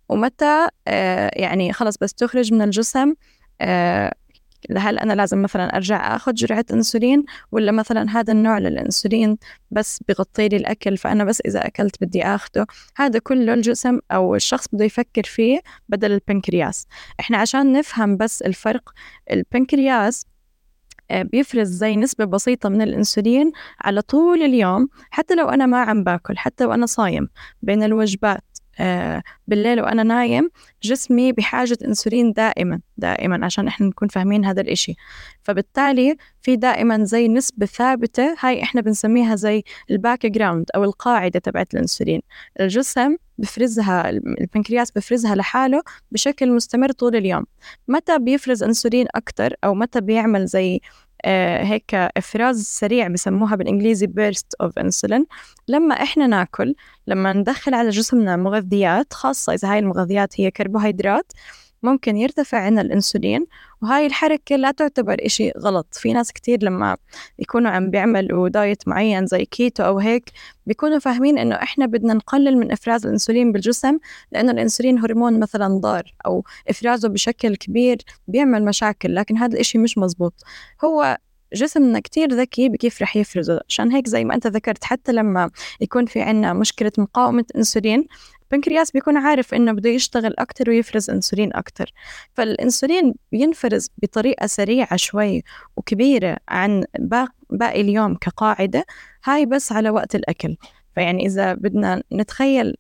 ومتى 0.08 0.68
آه 0.88 1.30
يعني 1.34 1.72
خلص 1.72 1.96
بس 1.98 2.14
تخرج 2.14 2.52
من 2.52 2.62
الجسم 2.62 3.14
آه 3.60 4.12
هل 4.76 4.98
أنا 4.98 5.12
لازم 5.12 5.42
مثلا 5.42 5.76
أرجع 5.76 6.16
أخذ 6.16 6.34
جرعة 6.34 6.64
أنسولين 6.72 7.24
ولا 7.52 7.72
مثلا 7.72 8.10
هذا 8.10 8.32
النوع 8.32 8.58
للأنسولين 8.58 9.38
بس 9.70 10.00
بغطي 10.08 10.48
لي 10.48 10.56
الأكل 10.56 10.96
فأنا 10.96 11.24
بس 11.24 11.40
إذا 11.40 11.66
أكلت 11.66 12.04
بدي 12.04 12.24
أخده. 12.24 12.66
هذا 12.96 13.18
كله 13.18 13.54
الجسم 13.54 13.98
أو 14.10 14.34
الشخص 14.34 14.66
بده 14.72 14.84
يفكر 14.84 15.22
فيه 15.22 15.60
بدل 15.88 16.12
البنكرياس. 16.12 16.86
إحنا 17.20 17.38
عشان 17.38 17.72
نفهم 17.72 18.16
بس 18.16 18.42
الفرق 18.42 18.90
البنكرياس 19.30 20.26
آه، 21.10 21.22
بيفرز 21.22 21.68
زي 21.68 21.96
نسبة 21.96 22.24
بسيطة 22.24 22.68
من 22.68 22.82
الأنسولين 22.82 23.52
على 23.80 24.02
طول 24.02 24.42
اليوم 24.42 24.88
حتى 25.10 25.34
لو 25.34 25.48
أنا 25.48 25.66
ما 25.66 25.82
عم 25.82 26.04
باكل 26.04 26.38
حتى 26.38 26.64
وأنا 26.64 26.86
صايم 26.86 27.28
بين 27.62 27.82
الوجبات. 27.82 28.44
بالليل 29.46 29.80
وأنا 29.80 30.02
نايم 30.02 30.50
جسمي 30.82 31.32
بحاجة 31.32 31.78
أنسولين 31.84 32.32
دائما 32.32 32.80
دائما 32.96 33.44
عشان 33.44 33.66
إحنا 33.66 33.86
نكون 33.86 34.08
فاهمين 34.08 34.44
هذا 34.44 34.60
الإشي. 34.60 34.94
فبالتالي 35.42 36.16
في 36.42 36.56
دائما 36.56 37.04
زي 37.04 37.28
نسبة 37.28 37.66
ثابتة 37.66 38.36
هاي 38.40 38.62
إحنا 38.62 38.80
بنسميها 38.80 39.36
زي 39.36 39.62
ال 39.90 40.26
background 40.26 40.66
أو 40.74 40.84
القاعدة 40.84 41.40
تبعت 41.40 41.74
الأنسولين. 41.74 42.20
الجسم 42.60 43.16
بفرزها 43.38 44.10
البنكرياس 44.10 44.90
بفرزها 44.90 45.34
لحاله 45.34 45.82
بشكل 46.12 46.52
مستمر 46.52 46.92
طول 46.92 47.16
اليوم. 47.16 47.44
متى 47.88 48.18
بيفرز 48.18 48.62
أنسولين 48.62 49.06
أكتر 49.14 49.54
أو 49.64 49.74
متى 49.74 50.00
بيعمل 50.00 50.46
زي 50.46 50.80
هيك 51.62 51.94
افراز 51.94 52.62
سريع 52.64 53.08
بسموها 53.08 53.56
بالإنجليزي 53.56 54.06
burst 54.06 54.54
of 54.60 54.78
insulin 54.78 55.26
لما 55.68 55.94
إحنا 55.94 56.26
ناكل 56.26 56.74
لما 57.06 57.32
ندخل 57.32 57.74
على 57.74 57.90
جسمنا 57.90 58.36
مغذيات 58.36 59.12
خاصة 59.12 59.54
إذا 59.54 59.72
هاي 59.72 59.78
المغذيات 59.78 60.40
هي 60.40 60.50
كربوهيدرات 60.50 61.32
ممكن 61.82 62.16
يرتفع 62.16 62.58
عنا 62.58 62.80
الأنسولين 62.80 63.46
وهاي 63.82 64.06
الحركة 64.06 64.56
لا 64.56 64.70
تعتبر 64.70 65.16
إشي 65.20 65.50
غلط. 65.50 65.86
في 65.94 66.12
ناس 66.12 66.32
كتير 66.32 66.62
لما 66.62 66.96
يكونوا 67.38 67.70
عم 67.70 67.90
بيعملوا 67.90 68.48
diet 68.48 68.88
معين 68.88 69.26
زي 69.26 69.44
كيتو 69.44 69.84
أو 69.84 69.98
هيك 69.98 70.30
بيكونوا 70.66 70.98
فاهمين 70.98 71.38
إنه 71.38 71.54
إحنا 71.54 71.86
بدنا 71.86 72.14
نقلل 72.14 72.56
من 72.56 72.72
إفراز 72.72 73.06
الأنسولين 73.06 73.52
بالجسم 73.52 73.98
لأنه 74.32 74.52
الأنسولين 74.52 74.98
هرمون 74.98 75.40
مثلا 75.40 75.68
ضار 75.80 76.14
أو 76.26 76.44
إفرازه 76.68 77.08
بشكل 77.08 77.56
كبير 77.56 77.98
بيعمل 78.28 78.64
مشاكل 78.64 79.14
لكن 79.14 79.36
هذا 79.36 79.54
الإشي 79.54 79.78
مش 79.78 79.98
مزبوط. 79.98 80.34
هو 80.84 81.18
جسمنا 81.54 82.00
كتير 82.00 82.32
ذكي 82.34 82.68
بكيف 82.68 83.02
رح 83.02 83.16
يفرزه. 83.16 83.60
عشان 83.68 83.92
هيك 83.92 84.08
زي 84.08 84.24
ما 84.24 84.34
أنت 84.34 84.46
ذكرت 84.46 84.84
حتى 84.84 85.12
لما 85.12 85.50
يكون 85.80 86.06
في 86.06 86.20
عنا 86.22 86.52
مشكلة 86.52 86.92
مقاومة 86.98 87.44
أنسولين 87.56 88.06
البنكرياس 88.52 88.90
بيكون 88.90 89.16
عارف 89.16 89.54
إنه 89.54 89.72
بده 89.72 89.90
يشتغل 89.90 90.34
أكتر 90.38 90.70
ويفرز 90.70 91.10
أنسولين 91.10 91.50
أكتر. 91.54 91.92
فالأنسولين 92.34 93.14
بينفرز 93.32 93.90
بطريقة 94.02 94.46
سريعة 94.46 94.96
شوي 94.96 95.42
وكبيرة 95.76 96.36
عن 96.48 96.84
باقي 97.50 97.80
اليوم 97.80 98.14
كقاعدة 98.14 98.84
هاي 99.24 99.46
بس 99.46 99.72
على 99.72 99.90
وقت 99.90 100.14
الأكل. 100.14 100.56
فيعني 100.94 101.26
إذا 101.26 101.54
بدنا 101.54 102.02
نتخيل 102.12 102.76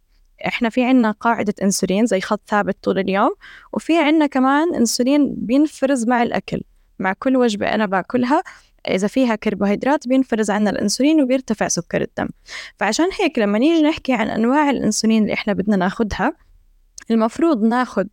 إحنا 0.46 0.68
في 0.68 0.84
عنا 0.84 1.10
قاعدة 1.10 1.54
إنسولين 1.62 2.06
زي 2.06 2.20
خط 2.20 2.40
ثابت 2.48 2.76
طول 2.82 2.98
اليوم 2.98 3.30
وفي 3.72 3.98
عنا 3.98 4.26
كمان 4.26 4.74
إنسولين 4.74 5.34
بينفرز 5.36 6.08
مع 6.08 6.22
الأكل 6.22 6.62
مع 6.98 7.12
كل 7.12 7.36
وجبة 7.36 7.66
أنا 7.74 7.86
باكلها 7.86 8.42
إذا 8.88 9.06
فيها 9.06 9.34
كربوهيدرات 9.34 10.08
بينفرز 10.08 10.50
عنا 10.50 10.70
الأنسولين 10.70 11.22
وبيرتفع 11.22 11.68
سكر 11.68 12.02
الدم. 12.02 12.28
فعشان 12.78 13.08
هيك 13.20 13.38
لما 13.38 13.58
نيجي 13.58 13.82
نحكي 13.82 14.12
عن 14.12 14.28
أنواع 14.28 14.70
الأنسولين 14.70 15.22
اللي 15.22 15.34
إحنا 15.34 15.52
بدنا 15.52 15.76
ناخدها 15.76 16.32
المفروض 17.10 17.62
ناخد 17.64 18.08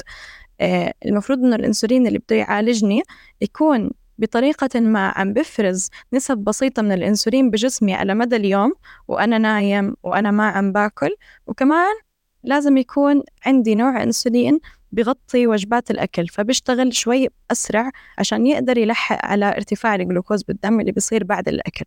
آه 0.62 0.94
المفروض 1.06 1.40
إنه 1.40 1.56
الأنسولين 1.56 2.08
اللي 2.08 2.20
بده 2.20 2.36
يعالجني 2.36 3.02
يكون 3.42 3.92
بطريقة 4.18 4.80
ما 4.80 5.08
عم 5.08 5.34
بفرز 5.34 5.90
نسب 6.14 6.38
بسيطة 6.38 6.82
من 6.82 6.92
الأنسولين 6.92 7.50
بجسمي 7.52 7.94
على 7.94 8.16
مدى 8.16 8.36
اليوم 8.36 8.74
وأنا 9.08 9.38
نايم 9.38 9.96
وأنا 10.04 10.32
ما 10.32 10.48
عم 10.48 10.72
باكل. 10.72 11.16
وكمان 11.48 11.96
لازم 12.44 12.78
يكون 12.78 13.24
عندي 13.46 13.76
نوع 13.76 14.04
أنسولين 14.04 14.60
بغطي 14.92 15.48
وجبات 15.48 15.92
الأكل 15.92 16.28
فبيشتغل 16.28 16.94
شوي 16.94 17.28
أسرع 17.52 17.92
عشان 18.18 18.48
يقدر 18.48 18.78
يلحق 18.78 19.26
على 19.26 19.46
ارتفاع 19.46 19.96
الجلوكوز 19.96 20.44
بالدم 20.44 20.80
اللي 20.80 20.92
بيصير 20.92 21.24
بعد 21.24 21.48
الأكل. 21.48 21.86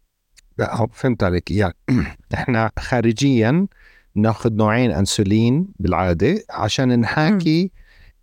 لا 0.58 0.86
فهمت 0.92 1.22
عليك. 1.22 1.50
يعني 1.50 1.74
إحنا 2.34 2.70
خارجيا 2.78 3.66
نأخذ 4.14 4.52
نوعين 4.52 4.90
أنسولين 4.90 5.68
بالعادة 5.78 6.44
عشان 6.50 7.00
نحاكي 7.00 7.70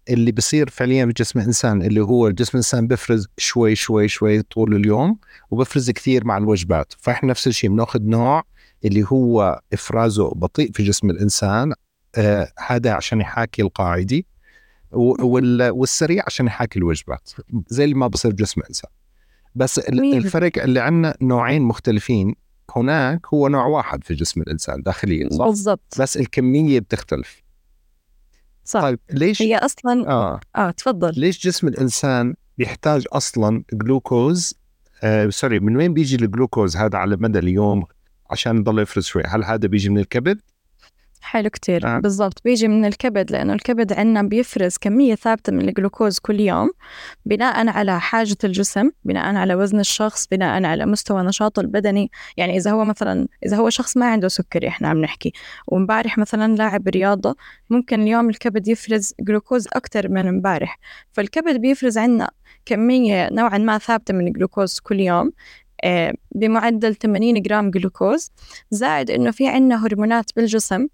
اللي 0.10 0.32
بصير 0.32 0.70
فعليا 0.70 1.06
بجسم 1.06 1.40
الانسان 1.40 1.82
اللي 1.82 2.02
هو 2.02 2.28
الجسم 2.28 2.52
الانسان 2.54 2.88
بفرز 2.88 3.28
شوي 3.38 3.76
شوي 3.76 4.08
شوي 4.08 4.42
طول 4.42 4.76
اليوم 4.76 5.18
وبفرز 5.52 5.92
كثير 5.92 6.26
مع 6.26 6.38
الوجبات. 6.38 6.94
فإحنا 7.00 7.30
نفس 7.30 7.48
الشيء 7.48 7.70
بنأخذ 7.70 8.02
نوع 8.02 8.44
اللي 8.86 9.06
هو 9.08 9.62
إفرازه 9.74 10.30
بطيء 10.30 10.72
في 10.72 10.84
جسم 10.84 11.10
الإنسان 11.10 11.74
آه 12.16 12.52
هذا 12.68 12.92
عشان 12.92 13.22
يحاكي 13.22 13.62
القاعدي 13.62 14.26
والسريع 14.98 16.24
عشان 16.28 16.46
يحاكي 16.48 16.80
الوجبات 16.80 17.30
زي 17.68 17.84
اللي 17.84 17.96
ما 17.96 18.08
بصير 18.08 18.32
بجسم 18.32 18.62
الانسان 18.62 18.92
بس 19.56 19.80
الفرق 19.80 20.64
اللي 20.64 20.80
عندنا 20.80 21.18
نوعين 21.22 21.62
مختلفين. 21.62 22.36
هناك 22.76 23.28
هو 23.34 23.48
نوع 23.48 23.66
واحد 23.66 24.04
في 24.04 24.14
جسم 24.14 24.42
الإنسان 24.42 24.82
داخليا 24.82 25.30
صح؟ 25.30 25.46
بالضبط. 25.46 25.96
بس 26.00 26.18
الكمية 26.18 26.80
بتختلف. 26.80 27.42
صح. 28.64 28.82
طيب 28.82 29.00
ليش 29.12 29.42
هي 29.42 29.58
أصلا 29.58 30.10
آه. 30.10 30.40
آه 30.56 30.72
تفضل. 30.72 31.14
ليش 31.18 31.48
جسم 31.48 31.68
الإنسان 31.68 32.34
بيحتاج 32.58 33.06
أصلا 33.12 33.64
جلوكوز؟ 33.74 34.56
آه 35.04 35.30
sorry 35.30 35.60
من 35.60 35.78
وين 35.78 35.94
بيجي 35.94 36.16
الجلوكوز 36.16 36.78
هذا 36.78 36.98
على 36.98 37.18
مدى 37.20 37.40
اليوم 37.40 37.86
عشان 38.30 38.58
يضل 38.58 38.80
يفرز 38.80 39.04
شوي؟ 39.04 39.24
هل 39.28 39.44
هذا 39.44 39.68
بيجي 39.68 39.90
من 39.90 39.98
الكبد؟ 40.00 40.42
حلو 41.28 41.50
كتير. 41.50 41.88
آه. 41.88 42.00
بالضبط. 42.00 42.42
بيجي 42.46 42.68
من 42.68 42.86
الكبد 42.86 43.32
لأنه 43.32 43.54
الكبد 43.54 43.94
عندنا 43.94 44.22
بيفرز 44.22 44.78
كمية 44.78 45.16
ثابتة 45.16 45.54
من 45.54 45.70
الجلوكوز 45.70 46.20
كل 46.20 46.40
يوم 46.40 46.72
بناء 47.26 47.68
على 47.68 48.00
حاجة 48.00 48.38
الجسم 48.44 48.90
بناء 49.04 49.36
على 49.36 49.56
وزن 49.56 49.80
الشخص 49.80 50.28
بناء 50.28 50.64
على 50.64 50.86
مستوى 50.86 51.24
نشاطه 51.24 51.60
البدني. 51.60 52.12
يعني 52.38 52.58
إذا 52.58 52.72
هو 52.72 52.86
مثلا 52.86 53.28
إذا 53.46 53.58
هو 53.58 53.70
شخص 53.70 53.98
ما 53.98 54.06
عنده 54.06 54.28
سكري 54.28 54.68
إحنا 54.68 54.88
عم 54.88 55.02
نحكي. 55.02 55.34
وامبارح 55.68 56.18
مثلا 56.18 56.56
لاعب 56.56 56.88
رياضة 56.88 57.36
ممكن 57.70 58.02
اليوم 58.02 58.30
الكبد 58.30 58.68
يفرز 58.68 59.14
جلوكوز 59.20 59.68
أكتر 59.74 60.10
من 60.10 60.28
إمبارح. 60.28 60.80
فالكبد 61.12 61.62
بيفرز 61.62 61.98
عندنا 61.98 62.30
كمية 62.66 63.30
نوعا 63.32 63.58
ما 63.58 63.78
ثابتة 63.78 64.14
من 64.14 64.28
الجلوكوز 64.28 64.80
كل 64.80 65.00
يوم 65.00 65.32
آه، 65.84 66.14
بمعدل 66.36 66.96
80 66.96 67.42
جرام 67.42 67.72
جلوكوز. 67.72 68.32
زائد 68.72 69.12
إنه 69.12 69.32
في 69.32 69.48
عندنا 69.48 69.86
هرمونات 69.86 70.32
بالجسم 70.36 70.88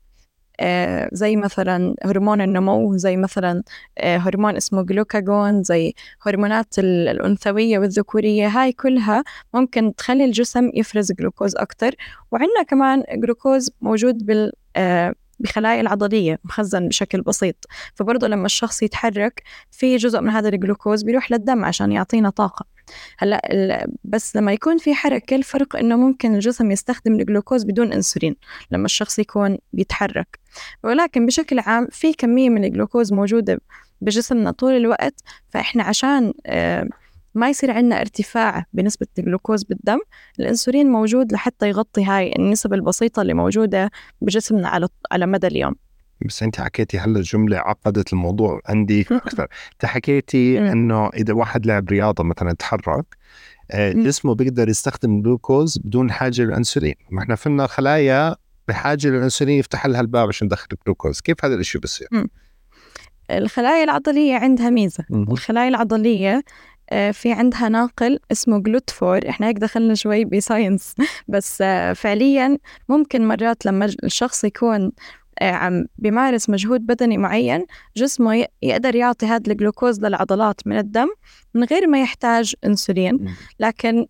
زي 1.13 1.35
مثلا 1.35 1.95
هرمون 2.03 2.41
النمو 2.41 2.97
زي 2.97 3.17
مثلا 3.17 3.63
آه، 3.97 4.17
هرمون 4.17 4.55
اسمه 4.55 4.81
جلوكاجون 4.83 5.63
زي 5.63 5.93
هرمونات 6.21 6.79
الأنثوية 6.79 7.79
والذكورية. 7.79 8.47
هاي 8.47 8.71
كلها 8.71 9.23
ممكن 9.53 9.95
تخلي 9.95 10.25
الجسم 10.25 10.69
يفرز 10.73 11.11
جلوكوز 11.11 11.55
أكتر. 11.55 11.95
وعندنا 12.31 12.63
كمان 12.67 13.03
جلوكوز 13.13 13.71
موجود 13.81 14.25
بال 14.25 14.51
آه، 14.75 15.13
بخلايا 15.39 15.81
العضلية 15.81 16.39
مخزن 16.43 16.87
بشكل 16.87 17.21
بسيط. 17.21 17.65
فبرضه 17.95 18.27
لما 18.27 18.45
الشخص 18.45 18.83
يتحرك 18.83 19.43
في 19.71 19.97
جزء 19.97 20.21
من 20.21 20.29
هذا 20.29 20.49
الجلوكوز 20.49 21.03
بيروح 21.03 21.31
للدم 21.31 21.65
عشان 21.65 21.91
يعطينا 21.91 22.29
طاقة. 22.29 22.72
هلأ 23.19 23.87
بس 24.03 24.35
لما 24.35 24.53
يكون 24.53 24.77
في 24.77 24.93
حركة 24.95 25.35
الفرق 25.35 25.75
إنه 25.75 25.95
ممكن 25.95 26.35
الجسم 26.35 26.71
يستخدم 26.71 27.13
الجلوكوز 27.13 27.63
بدون 27.63 27.93
إنسولين 27.93 28.35
لما 28.71 28.85
الشخص 28.85 29.19
يكون 29.19 29.57
بيتحرك. 29.73 30.39
ولكن 30.83 31.25
بشكل 31.25 31.59
عام 31.59 31.87
في 31.91 32.13
كمية 32.13 32.49
من 32.49 32.65
الجلوكوز 32.65 33.13
موجودة 33.13 33.61
بجسمنا 34.01 34.51
طول 34.51 34.73
الوقت 34.73 35.19
فإحنا 35.49 35.83
عشان 35.83 36.33
آه، 36.45 36.89
ما 37.35 37.49
يصير 37.49 37.71
عندنا 37.71 38.01
ارتفاع 38.01 38.65
بنسبة 38.73 39.07
الجلوكوز 39.19 39.63
بالدم 39.63 39.99
الأنسولين 40.39 40.87
موجود 40.87 41.33
لحتى 41.33 41.69
يغطي 41.69 42.05
هاي 42.05 42.33
النسب 42.39 42.73
البسيطة 42.73 43.21
اللي 43.21 43.33
موجودة 43.33 43.91
بجسمنا 44.21 44.69
على 44.69 44.87
على 45.11 45.25
مدى 45.25 45.47
اليوم. 45.47 45.75
بس 46.23 46.43
انت 46.43 46.61
حكيتي 46.61 46.99
هلأ 46.99 47.21
جملة 47.21 47.57
عقدت 47.57 48.13
الموضوع 48.13 48.61
عندي 48.65 49.01
أكثر. 49.11 49.47
انت 49.73 49.85
حكيتي 49.85 50.59
إنه 50.71 51.07
إذا 51.07 51.33
واحد 51.33 51.65
لعب 51.65 51.89
رياضة 51.89 52.23
مثلا 52.23 52.53
تحرك 52.53 53.05
آه، 53.71 53.91
جسمه 53.91 54.35
بيقدر 54.35 54.69
يستخدم 54.69 55.15
الجلوكوز 55.17 55.77
بدون 55.77 56.11
حاجة 56.11 56.41
للأنسولين. 56.41 56.95
ما 57.09 57.21
إحنا 57.21 57.35
فينا 57.35 57.67
خلايا 57.67 58.35
بحاجة 58.67 59.07
للأنسولين 59.07 59.59
يفتح 59.59 59.85
لها 59.85 60.01
الباب 60.01 60.27
عشان 60.27 60.47
تدخل 60.49 60.67
الجلوكوز. 60.73 61.21
كيف 61.21 61.45
هذا 61.45 61.55
الشيء 61.55 61.81
بصير 61.81 62.07
الخلايا 63.31 63.83
العضلية 63.83 64.35
عندها 64.35 64.69
ميزة. 64.69 65.03
الخلايا 65.11 65.69
العضلية 65.69 66.43
آه، 66.89 67.11
في 67.11 67.31
عندها 67.31 67.69
ناقل 67.69 68.19
اسمه 68.31 68.59
GLUT4. 68.59 69.29
إحنا 69.29 69.47
هيك 69.47 69.57
دخلنا 69.57 69.95
شوي 69.95 70.25
ب 70.25 70.33
science. 70.33 70.95
بس 71.27 71.61
آه، 71.61 71.93
فعليا 71.93 72.57
ممكن 72.89 73.27
مرات 73.27 73.65
لما 73.65 73.85
الشخص 74.03 74.43
يكون 74.43 74.91
عم 75.41 75.85
بيمارس 75.97 76.49
مجهود 76.49 76.85
بدني 76.85 77.17
معين 77.17 77.65
جسمه 77.97 78.45
يقدر 78.61 78.95
يعطي 78.95 79.25
هذا 79.25 79.51
الجلوكوز 79.51 79.99
للعضلات 79.99 80.67
من 80.67 80.77
الدم 80.77 81.07
من 81.53 81.63
غير 81.63 81.87
ما 81.87 82.01
يحتاج 82.01 82.53
إنسولين. 82.65 83.35
لكن 83.59 84.05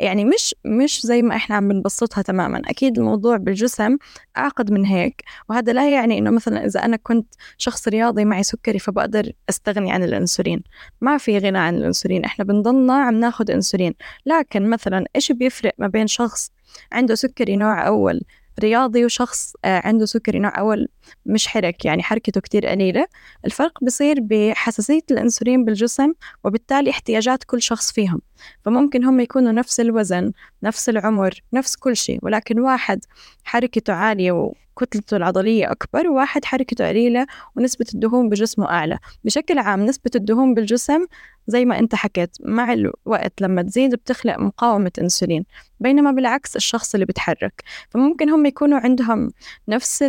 يعني 0.00 0.24
مش 0.24 0.54
مش 0.64 1.06
زي 1.06 1.22
ما 1.22 1.36
إحنا 1.36 1.56
عم 1.56 1.68
بنبسطها 1.68 2.22
تماما. 2.22 2.62
أكيد 2.66 2.98
الموضوع 2.98 3.36
بالجسم 3.36 3.96
أعقد 4.38 4.72
من 4.72 4.84
هيك 4.84 5.22
وهذا 5.48 5.72
لا 5.72 5.90
يعني 5.90 6.18
إنه 6.18 6.30
مثلا 6.30 6.66
إذا 6.66 6.84
أنا 6.84 6.96
كنت 6.96 7.34
شخص 7.58 7.88
رياضي 7.88 8.24
معي 8.24 8.42
سكري 8.42 8.78
فبقدر 8.78 9.32
أستغني 9.48 9.92
عن 9.92 10.04
الإنسولين. 10.04 10.62
ما 11.00 11.18
في 11.18 11.38
غنى 11.38 11.58
عن 11.58 11.74
الإنسولين. 11.74 12.24
إحنا 12.24 12.44
بنضلنا 12.44 12.94
عم 12.94 13.14
ناخذ 13.14 13.50
إنسولين. 13.50 13.94
لكن 14.26 14.70
مثلا 14.70 15.04
إيش 15.16 15.32
بيفرق 15.32 15.72
ما 15.78 15.86
بين 15.86 16.06
شخص 16.06 16.50
عنده 16.92 17.14
سكري 17.14 17.56
نوع 17.56 17.86
أول 17.86 18.20
رياضي 18.60 19.04
وشخص 19.04 19.54
آه، 19.64 19.82
عنده 19.84 20.06
سكري 20.06 20.38
نوع 20.38 20.58
أول 20.58 20.88
مش 21.26 21.46
حرك 21.46 21.84
يعني 21.84 22.02
حركته 22.02 22.40
كتير 22.40 22.66
قليلة. 22.66 23.06
الفرق 23.44 23.84
بصير 23.84 24.16
بحساسية 24.20 25.02
الأنسولين 25.10 25.64
بالجسم 25.64 26.12
وبالتالي 26.44 26.90
احتياجات 26.90 27.44
كل 27.44 27.62
شخص 27.62 27.92
فيهم. 27.92 28.20
فممكن 28.64 29.04
هم 29.04 29.20
يكونوا 29.20 29.52
نفس 29.52 29.80
الوزن 29.80 30.32
نفس 30.62 30.88
العمر 30.88 31.40
نفس 31.52 31.76
كل 31.76 31.96
شيء 31.96 32.18
ولكن 32.22 32.60
واحد 32.60 33.04
حركته 33.44 33.92
عالية 33.92 34.52
وكتلته 34.82 35.16
العضلية 35.16 35.70
أكبر 35.72 36.08
وواحد 36.08 36.44
حركته 36.44 36.88
قليلة 36.88 37.26
ونسبة 37.56 37.86
الدهون 37.94 38.28
بجسمه 38.28 38.70
أعلى. 38.70 38.98
بشكل 39.24 39.58
عام 39.58 39.86
نسبة 39.86 40.10
الدهون 40.14 40.54
بالجسم 40.54 41.06
زي 41.46 41.64
ما 41.64 41.78
أنت 41.78 41.94
حكيت 41.94 42.36
مع 42.40 42.72
الوقت 42.72 43.40
لما 43.40 43.62
تزيد 43.62 43.94
بتخلق 43.94 44.38
مقاومة 44.38 44.92
أنسولين 45.00 45.44
بينما 45.80 46.10
بالعكس 46.12 46.56
الشخص 46.56 46.94
اللي 46.94 47.06
بيتحرك. 47.06 47.62
فممكن 47.90 48.30
هم 48.30 48.46
يكونوا 48.46 48.78
عندهم 48.78 49.30
نفس 49.68 50.04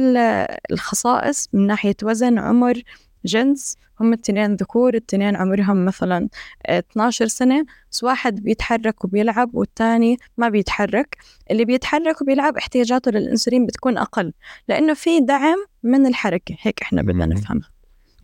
الخصائص 0.72 1.50
من 1.54 1.68
ناحية 1.68 1.96
وزن 2.04 2.40
عمر 2.40 2.82
جنس 3.26 3.78
هم 4.00 4.14
التنين 4.14 4.56
ذكور 4.56 4.94
التنين 4.94 5.36
عمرهم 5.36 5.86
مثلا 5.86 6.30
12 6.70 7.28
سنة 7.28 7.66
بس 7.92 8.04
واحد 8.04 8.36
بيتحرك 8.36 9.06
وبيلعب 9.06 9.56
والتاني 9.56 10.18
ما 10.38 10.50
بيتحرك. 10.50 11.18
اللي 11.52 11.66
بيتحرك 11.66 12.22
وبيلعب 12.22 12.58
احتياجاته 12.58 13.12
للأنسولين 13.12 13.66
بتكون 13.66 13.98
أقل 13.98 14.34
لأنه 14.68 14.94
في 14.94 15.20
دعم 15.20 15.66
من 15.84 16.06
الحركة. 16.06 16.56
هيك 16.62 16.82
إحنا 16.82 17.02
بدنا 17.02 17.26
نفهمها. 17.26 17.70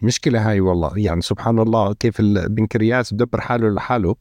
مشكلة 0.01 0.49
هاي 0.49 0.60
والله. 0.60 0.93
يعني 0.95 1.21
سبحان 1.21 1.60
الله 1.60 1.93
كيف 1.93 2.19
البنكرياس 2.19 3.13
بدبر 3.13 3.41
حاله 3.41 3.69
لحاله 3.69 4.15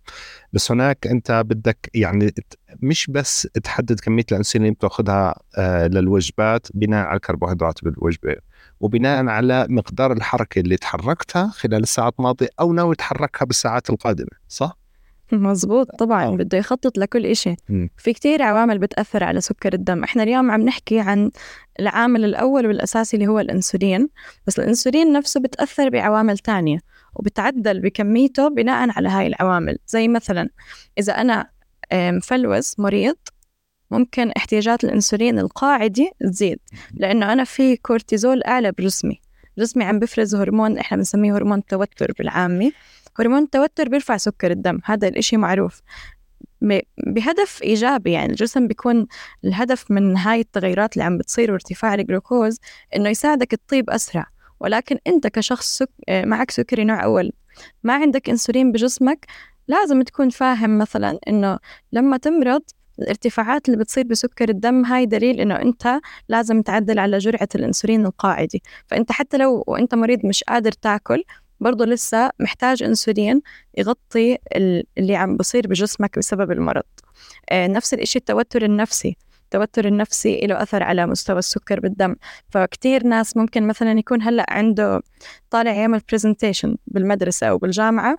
بس 0.52 0.72
هناك 0.72 1.06
أنت 1.06 1.42
بدك 1.46 1.90
يعني 1.94 2.34
مش 2.82 3.06
بس 3.10 3.48
تحدد 3.64 4.00
كمية 4.00 4.24
الإنسولين 4.32 4.72
بتأخذها 4.72 5.34
آه، 5.58 5.86
للوجبات 5.86 6.66
بناء 6.74 7.06
على 7.06 7.16
الكربوهيدرات 7.16 7.84
بالوجبة. 7.84 8.36
وبناء 8.80 9.26
على 9.26 9.66
مقدار 9.70 10.12
الحركة 10.12 10.58
اللي 10.58 10.76
تحركتها 10.76 11.48
خلال 11.48 11.82
الساعات 11.82 12.14
الماضية 12.18 12.48
أو 12.60 12.72
ناوي 12.72 12.94
تحركها 12.94 13.46
بالساعات 13.46 13.90
القادمة 13.90 14.30
صح؟ 14.48 14.78
مزبوط 15.32 15.90
طبعا 15.98 16.36
بده 16.36 16.58
يخطط 16.58 16.98
لكل 16.98 17.26
إشي. 17.26 17.56
في 17.96 18.12
كتير 18.12 18.42
عوامل 18.42 18.78
بتأثر 18.78 19.24
على 19.24 19.40
سكر 19.40 19.74
الدم. 19.74 20.04
إحنا 20.04 20.22
اليوم 20.22 20.50
عم 20.50 20.60
نحكي 20.60 21.00
عن 21.00 21.30
العامل 21.80 22.24
الأول 22.24 22.66
والأساسي 22.66 23.16
اللي 23.16 23.28
هو 23.28 23.40
الأنسولين 23.40 24.08
بس 24.46 24.58
الأنسولين 24.58 25.12
نفسه 25.12 25.40
بتأثر 25.40 25.88
بعوامل 25.88 26.38
تانية 26.38 26.78
وبتعدل 27.14 27.80
بكميته 27.80 28.48
بناء 28.48 28.90
على 28.90 29.08
هاي 29.08 29.26
العوامل. 29.26 29.78
زي 29.86 30.08
مثلا 30.08 30.48
إذا 30.98 31.12
أنا 31.12 31.50
مفلوس 31.92 32.78
مريض 32.80 33.16
ممكن 33.90 34.30
احتياجات 34.30 34.84
الأنسولين 34.84 35.38
القاعدي 35.38 36.10
تزيد 36.20 36.58
لأنه 36.94 37.32
أنا 37.32 37.44
في 37.44 37.76
كورتيزول 37.76 38.42
أعلى 38.42 38.72
بجسمي 38.72 39.20
جسمي 39.58 39.84
عم 39.84 39.98
بفرز 39.98 40.34
هرمون 40.34 40.78
إحنا 40.78 40.96
بنسميه 40.96 41.36
هرمون 41.36 41.58
التوتر 41.58 42.12
بالعامي 42.18 42.72
هرمون 43.18 43.42
التوتر 43.42 43.88
بيرفع 43.88 44.16
سكر 44.16 44.50
الدم 44.50 44.80
هذا 44.84 45.08
الإشي 45.08 45.36
معروف. 45.36 45.82
بهدف 47.06 47.62
إيجابي 47.62 48.12
يعني 48.12 48.30
الجسم 48.30 48.68
بيكون 48.68 49.06
الهدف 49.44 49.90
من 49.90 50.16
هاي 50.16 50.40
التغيرات 50.40 50.92
اللي 50.92 51.04
عم 51.04 51.18
بتصير 51.18 51.52
وارتفاع 51.52 51.94
الجلوكوز 51.94 52.58
إنه 52.96 53.08
يساعدك 53.08 53.50
تطيب 53.50 53.90
أسرع. 53.90 54.26
ولكن 54.60 54.98
أنت 55.06 55.26
كشخص 55.26 55.78
سك... 55.78 55.90
معك 56.10 56.50
سكري 56.50 56.84
نوع 56.84 57.04
أول 57.04 57.32
ما 57.82 57.94
عندك 57.94 58.30
أنسولين 58.30 58.72
بجسمك 58.72 59.26
لازم 59.68 60.02
تكون 60.02 60.30
فاهم 60.30 60.78
مثلا 60.78 61.18
إنه 61.28 61.58
لما 61.92 62.16
تمرض 62.16 62.62
الارتفاعات 62.98 63.68
اللي 63.68 63.78
بتصير 63.78 64.04
بسكر 64.04 64.48
الدم 64.48 64.84
هاي 64.84 65.06
دليل 65.06 65.40
إنه 65.40 65.54
أنت 65.62 66.00
لازم 66.28 66.62
تعدل 66.62 66.98
على 66.98 67.18
جرعة 67.18 67.48
الأنسولين 67.54 68.06
القاعدي 68.06 68.62
فأنت 68.86 69.12
حتى 69.12 69.36
لو 69.36 69.64
وأنت 69.66 69.94
مريض 69.94 70.26
مش 70.26 70.44
قادر 70.44 70.72
تاكل 70.72 71.24
برضه 71.60 71.84
لسه 71.84 72.30
محتاج 72.40 72.82
أنسولين 72.82 73.42
يغطي 73.78 74.38
اللي 74.98 75.16
عم 75.16 75.36
بصير 75.36 75.66
بجسمك 75.66 76.18
بسبب 76.18 76.52
المرض. 76.52 76.82
آه، 77.50 77.66
نفس 77.66 77.94
الإشي 77.94 78.18
التوتر 78.18 78.64
النفسي. 78.64 79.16
التوتر 79.44 79.86
النفسي 79.86 80.40
له 80.40 80.62
أثر 80.62 80.82
على 80.82 81.06
مستوى 81.06 81.38
السكر 81.38 81.80
بالدم. 81.80 82.16
فكتير 82.50 83.06
ناس 83.06 83.36
ممكن 83.36 83.66
مثلا 83.66 83.98
يكون 83.98 84.22
هلأ 84.22 84.46
عنده 84.48 85.02
طالع 85.50 85.72
يعمل 85.72 86.00
presentation 86.12 86.76
بالمدرسة 86.86 87.46
أو 87.46 87.58
بالجامعة. 87.58 88.18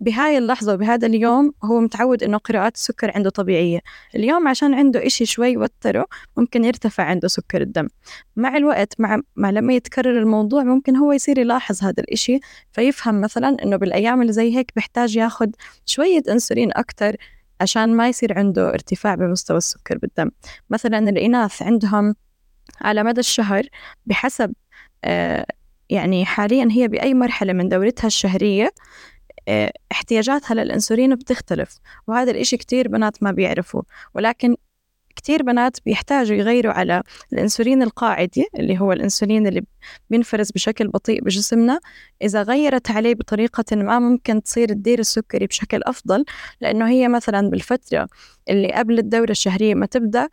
بهاي 0.00 0.38
اللحظة 0.38 0.74
وبهذا 0.74 1.06
اليوم 1.06 1.52
هو 1.64 1.80
متعود 1.80 2.22
إنه 2.22 2.38
قراءات 2.38 2.74
السكر 2.74 3.12
عنده 3.14 3.30
طبيعية. 3.30 3.80
اليوم 4.16 4.48
عشان 4.48 4.74
عنده 4.74 5.06
إشي 5.06 5.26
شوي 5.26 5.56
وتره 5.56 6.06
ممكن 6.36 6.64
يرتفع 6.64 7.04
عنده 7.04 7.28
سكر 7.28 7.62
الدم. 7.62 7.88
مع 8.36 8.56
الوقت 8.56 8.94
مع, 8.98 9.20
مع 9.36 9.50
لما 9.50 9.72
يتكرر 9.72 10.18
الموضوع 10.18 10.62
ممكن 10.62 10.96
هو 10.96 11.12
يصير 11.12 11.38
يلاحظ 11.38 11.84
هذا 11.84 12.02
الإشي 12.02 12.40
فيفهم 12.72 13.20
مثلا 13.20 13.56
إنه 13.62 13.76
بالأيام 13.76 14.22
اللي 14.22 14.32
زي 14.32 14.56
هيك 14.56 14.72
بيحتاج 14.76 15.16
ياخد 15.16 15.56
شوية 15.86 16.22
أنسولين 16.28 16.70
أكتر 16.72 17.16
عشان 17.60 17.96
ما 17.96 18.08
يصير 18.08 18.38
عنده 18.38 18.68
ارتفاع 18.68 19.14
بمستوى 19.14 19.56
السكر 19.56 19.98
بالدم. 19.98 20.30
مثلا 20.70 20.98
الإناث 20.98 21.62
عندهم 21.62 22.14
على 22.80 23.02
مدى 23.02 23.20
الشهر 23.20 23.62
بحسب 24.06 24.52
آه 25.04 25.46
يعني 25.90 26.24
حاليا 26.24 26.68
هي 26.70 26.88
بأي 26.88 27.14
مرحلة 27.14 27.52
من 27.52 27.68
دورتها 27.68 28.06
الشهرية 28.06 28.70
احتياجاتها 29.92 30.54
للأنسولين 30.54 31.14
بتختلف 31.14 31.78
وهذا 32.06 32.30
الإشي 32.30 32.56
كتير 32.56 32.88
بنات 32.88 33.22
ما 33.22 33.32
بيعرفوا 33.32 33.82
ولكن 34.14 34.56
كتير 35.18 35.42
بنات 35.42 35.76
بيحتاجوا 35.84 36.36
يغيروا 36.36 36.72
على 36.72 37.02
الأنسولين 37.32 37.82
القاعدي 37.82 38.46
اللي 38.58 38.80
هو 38.80 38.92
الأنسولين 38.92 39.46
اللي 39.46 39.64
بينفرز 40.10 40.50
بشكل 40.50 40.88
بطيء 40.88 41.24
بجسمنا 41.24 41.80
إذا 42.22 42.42
غيرت 42.42 42.90
عليه 42.90 43.14
بطريقة 43.14 43.76
ما 43.76 43.98
ممكن 43.98 44.42
تصير 44.42 44.68
تدير 44.68 44.98
السكري 44.98 45.46
بشكل 45.46 45.82
أفضل 45.82 46.24
لأنه 46.60 46.88
هي 46.88 47.08
مثلا 47.08 47.50
بالفترة 47.50 48.08
اللي 48.50 48.72
قبل 48.72 48.98
الدورة 48.98 49.30
الشهرية 49.30 49.74
ما 49.74 49.86
تبدأ 49.86 50.28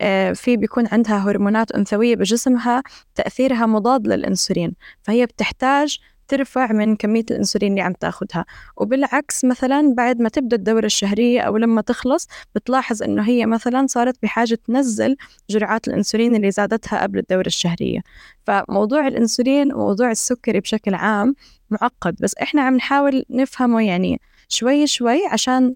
آه، 0.00 0.32
في 0.32 0.56
بيكون 0.56 0.86
عندها 0.92 1.18
هرمونات 1.18 1.72
أنثوية 1.72 2.16
بجسمها 2.16 2.82
تأثيرها 3.14 3.66
مضاد 3.66 4.06
للأنسولين 4.06 4.72
فهي 5.02 5.26
بتحتاج 5.26 5.98
ترفع 6.28 6.72
من 6.72 6.96
كمية 6.96 7.24
الأنسولين 7.30 7.70
اللي 7.72 7.80
عم 7.82 7.92
تاخدها. 7.92 8.44
وبالعكس 8.76 9.44
مثلا 9.44 9.94
بعد 9.96 10.20
ما 10.20 10.28
تبدأ 10.28 10.56
الدورة 10.56 10.86
الشهرية 10.86 11.40
أو 11.40 11.56
لما 11.56 11.80
تخلص 11.80 12.28
بتلاحظ 12.54 13.02
إنه 13.02 13.22
هي 13.22 13.46
مثلا 13.46 13.86
صارت 13.86 14.22
بحاجة 14.22 14.58
تنزل 14.66 15.16
جرعات 15.50 15.88
الأنسولين 15.88 16.34
اللي 16.34 16.50
زادتها 16.50 17.02
قبل 17.02 17.18
الدورة 17.18 17.46
الشهرية. 17.46 18.00
فموضوع 18.46 19.06
الأنسولين 19.08 19.72
وموضوع 19.72 20.10
السكري 20.10 20.60
بشكل 20.60 20.94
عام 20.94 21.34
معقد 21.70 22.16
بس 22.20 22.34
إحنا 22.42 22.62
عم 22.62 22.76
نحاول 22.76 23.24
نفهمه 23.30 23.82
يعني 23.82 24.20
شوي 24.48 24.86
شوي 24.86 25.26
عشان 25.26 25.74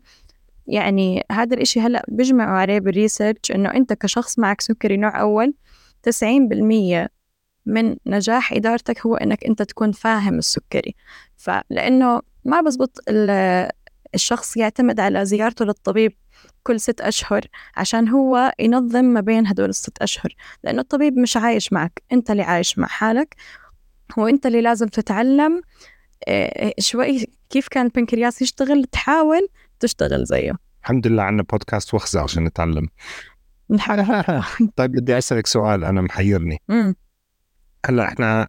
يعني 0.66 1.22
هذا 1.32 1.54
الإشي 1.54 1.80
هلأ 1.80 2.04
بيجمعوا 2.08 2.58
عليه 2.58 2.78
بال 2.78 2.93
research 2.93 3.50
إنه 3.54 3.74
أنت 3.74 3.92
كشخص 3.92 4.38
معك 4.38 4.60
سكري 4.60 4.96
نوع 4.96 5.20
أول 5.20 5.54
90% 6.10 7.08
من 7.66 7.96
نجاح 8.06 8.52
إدارتك 8.52 9.06
هو 9.06 9.16
إنك 9.16 9.44
أنت 9.44 9.62
تكون 9.62 9.92
فاهم 9.92 10.38
السكري. 10.38 10.94
فلأنه 11.36 12.20
ما 12.44 12.60
بزبط 12.60 12.98
الشخص 14.14 14.56
يعتمد 14.56 15.00
على 15.00 15.24
زيارته 15.24 15.64
للطبيب 15.64 16.12
كل 16.62 16.80
ست 16.80 17.00
أشهر 17.00 17.46
عشان 17.76 18.08
هو 18.08 18.52
ينظم 18.58 19.04
ما 19.04 19.20
بين 19.20 19.46
هدول 19.46 19.68
الست 19.68 20.02
أشهر. 20.02 20.34
لأنه 20.64 20.80
الطبيب 20.80 21.18
مش 21.18 21.36
عايش 21.36 21.72
معك 21.72 22.02
أنت 22.12 22.30
اللي 22.30 22.42
عايش 22.42 22.78
مع 22.78 22.86
حالك 22.86 23.36
وأنت 24.16 24.46
اللي 24.46 24.60
لازم 24.60 24.86
تتعلم 24.88 25.62
آه، 26.28 26.74
شوي 26.78 27.26
كيف 27.50 27.68
كان 27.68 27.86
البنكرياس 27.86 28.42
يشتغل 28.42 28.84
تحاول 28.84 29.48
تشتغل 29.80 30.24
زيه. 30.24 30.52
الحمد 30.82 31.06
لله 31.06 31.22
عندنا 31.22 31.42
بودكاست 31.42 31.94
وخزة 31.94 32.20
عشان 32.20 32.44
نتعلم. 32.44 32.88
طيب 34.76 34.92
بدي 34.92 35.18
أسألك 35.18 35.46
سؤال 35.46 35.84
أنا 35.84 36.00
محيرني. 36.00 36.58
هلا 37.86 38.08
إحنا 38.08 38.48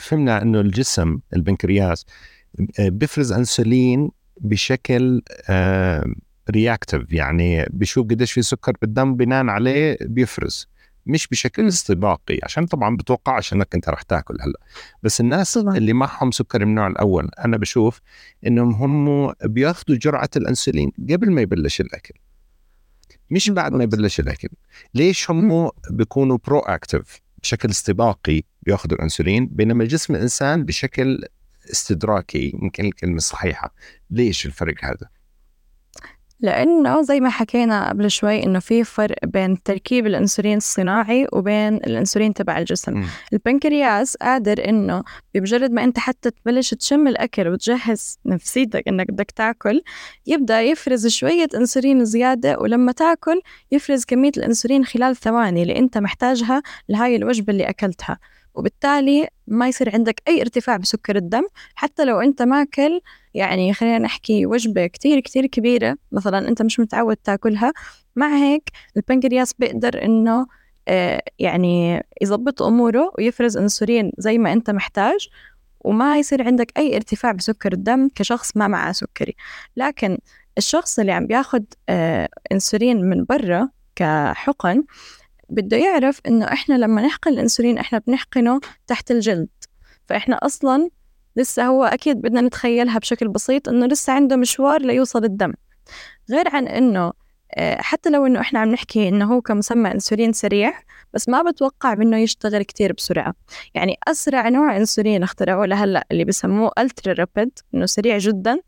فهمنا 0.00 0.42
انه 0.42 0.60
الجسم 0.60 1.18
البنكرياس 1.34 2.06
آه، 2.80 2.88
بيفرز 2.88 3.32
انسولين 3.32 4.10
بشكل 4.40 5.22
reactive 6.50 7.00
آه، 7.02 7.06
يعني 7.10 7.66
بشوف 7.70 8.06
قديش 8.06 8.32
في 8.32 8.42
سكر 8.42 8.72
بالدم 8.82 9.16
بناء 9.16 9.46
عليه 9.46 9.96
بيفرز. 10.00 10.68
مش 11.06 11.28
بشكل 11.28 11.68
استباقي 11.68 12.38
عشان 12.42 12.66
طبعا 12.66 12.96
بتوقعش 12.96 13.52
انك 13.52 13.74
انت 13.74 13.88
رح 13.88 14.02
تاكل 14.02 14.36
هلا. 14.40 14.60
بس 15.02 15.20
الناس. 15.20 15.56
اللي 15.56 15.92
معهم 15.92 16.30
سكر 16.30 16.64
من 16.64 16.70
النوع 16.70 16.86
الأول 16.86 17.30
أنا 17.44 17.56
بشوف 17.56 18.00
إنهم 18.46 18.70
هم 18.72 19.32
بياخذوا 19.44 19.98
جرعة 19.98 20.30
الأنسولين 20.36 20.92
قبل 21.10 21.30
ما 21.30 21.40
يبلش 21.40 21.80
الأكل. 21.80 22.14
مش 23.30 23.50
بعد 23.50 23.72
ما 23.72 23.84
يبلش 23.84 24.20
الأكل. 24.20 24.48
ليش 24.94 25.30
هم 25.30 25.70
بيكونوا 25.90 26.38
proactive 26.46 27.23
بشكل 27.44 27.70
استباقي 27.70 28.42
بياخذوا 28.62 28.96
الانسولين 28.96 29.46
بينما 29.46 29.84
جسم 29.84 30.14
الإنسان 30.14 30.64
بشكل 30.64 31.24
استدراكي 31.72 32.52
يمكن 32.62 32.84
الكلمة 32.84 33.16
الصحيحة. 33.16 33.74
ليش 34.10 34.46
الفرق 34.46 34.74
هذا؟ 34.84 35.08
لأنه 36.44 37.02
زي 37.02 37.20
ما 37.20 37.28
حكينا 37.30 37.88
قبل 37.88 38.10
شوي 38.10 38.42
إنه 38.42 38.58
في 38.58 38.84
فرق 38.84 39.16
بين 39.24 39.62
تركيب 39.62 40.06
الأنسولين 40.06 40.56
الصناعي 40.56 41.26
وبين 41.32 41.74
الأنسولين 41.76 42.34
تبع 42.34 42.58
الجسم 42.58 42.98
م. 42.98 43.04
البنكرياس 43.32 44.16
قادر 44.16 44.68
إنه 44.68 45.02
بمجرد 45.34 45.70
ما 45.70 45.84
أنت 45.84 45.98
حتى 45.98 46.30
تبلش 46.30 46.74
تشم 46.74 47.08
الأكل 47.08 47.48
وتجهز 47.48 48.18
نفسيتك 48.26 48.88
إنك 48.88 49.10
بدك 49.10 49.30
تاكل 49.30 49.82
يبدأ 50.26 50.60
يفرز 50.62 51.06
شوية 51.06 51.48
أنسولين 51.54 52.04
زيادة 52.04 52.58
ولما 52.58 52.92
تاكل 52.92 53.40
يفرز 53.72 54.04
كمية 54.04 54.32
الأنسولين 54.36 54.84
خلال 54.84 55.16
ثواني 55.16 55.62
اللي 55.62 55.78
أنت 55.78 55.98
محتاجها 55.98 56.62
لهاي 56.88 57.16
الوجبة 57.16 57.52
اللي 57.52 57.68
أكلتها 57.68 58.18
وبالتالي 58.54 59.28
ما 59.46 59.68
يصير 59.68 59.94
عندك 59.94 60.22
أي 60.28 60.40
ارتفاع 60.40 60.76
بسكر 60.76 61.16
الدم 61.16 61.46
حتى 61.74 62.04
لو 62.04 62.20
أنت 62.20 62.42
ماكل 62.42 63.00
يعني 63.34 63.74
خلينا 63.74 63.98
نحكي 63.98 64.46
وجبة 64.46 64.86
كتير 64.86 65.20
كتير 65.20 65.46
كبيرة 65.46 65.96
مثلا 66.12 66.48
أنت 66.48 66.62
مش 66.62 66.80
متعود 66.80 67.16
تاكلها. 67.16 67.72
مع 68.16 68.36
هيك 68.36 68.70
البنكرياس 68.96 69.52
بيقدر 69.52 70.04
إنه 70.04 70.46
آه، 70.88 71.22
يعني 71.38 72.02
يظبط 72.22 72.62
أموره 72.62 73.12
ويفرز 73.18 73.56
أنسولين 73.56 74.12
زي 74.18 74.38
ما 74.38 74.52
أنت 74.52 74.70
محتاج 74.70 75.28
وما 75.80 76.18
يصير 76.18 76.42
عندك 76.46 76.72
أي 76.78 76.96
ارتفاع 76.96 77.32
بسكر 77.32 77.72
الدم 77.72 78.08
كشخص 78.14 78.56
ما 78.56 78.68
معه 78.68 78.92
سكري. 78.92 79.36
لكن 79.76 80.18
الشخص 80.58 80.98
اللي 80.98 81.12
عم 81.12 81.26
بياخد 81.26 81.64
آه، 81.88 82.28
أنسولين 82.52 83.04
من 83.10 83.24
برا 83.24 83.68
كحقن 83.96 84.84
بده 85.54 85.76
يعرف 85.76 86.20
إنه 86.26 86.44
إحنا 86.44 86.74
لما 86.74 87.02
نحقن 87.02 87.32
الأنسولين 87.32 87.78
إحنا 87.78 87.98
بنحقنه 87.98 88.60
تحت 88.86 89.10
الجلد. 89.10 89.48
فإحنا 90.06 90.36
أصلا 90.36 90.88
لسه 91.36 91.66
هو 91.66 91.84
أكيد 91.84 92.22
بدنا 92.22 92.40
نتخيلها 92.40 92.98
بشكل 92.98 93.28
بسيط 93.28 93.68
إنه 93.68 93.86
لسه 93.86 94.12
عنده 94.12 94.36
مشوار 94.36 94.82
ليوصل 94.82 95.24
الدم. 95.24 95.52
غير 96.30 96.48
عن 96.48 96.66
إنه 96.66 97.12
آه، 97.56 97.80
حتى 97.82 98.10
لو 98.10 98.26
إنه 98.26 98.40
إحنا 98.40 98.58
عم 98.60 98.68
نحكي 98.68 99.08
إنه 99.08 99.34
هو 99.34 99.40
كمسمى 99.40 99.92
أنسولين 99.92 100.32
سريع 100.32 100.72
بس 101.14 101.28
ما 101.28 101.42
بتوقع 101.42 101.94
منه 101.94 102.18
يشتغل 102.18 102.62
كتير 102.62 102.92
بسرعة. 102.92 103.34
يعني 103.74 103.96
أسرع 104.08 104.48
نوع 104.48 104.76
أنسولين 104.76 105.22
اخترعوه 105.22 105.66
لهلأ 105.66 106.06
اللي 106.12 106.24
بسموه 106.24 106.70
ألترا 106.78 107.12
رابيد 107.12 107.58
إنه 107.74 107.86
سريع 107.86 108.18
جدا 108.18 108.58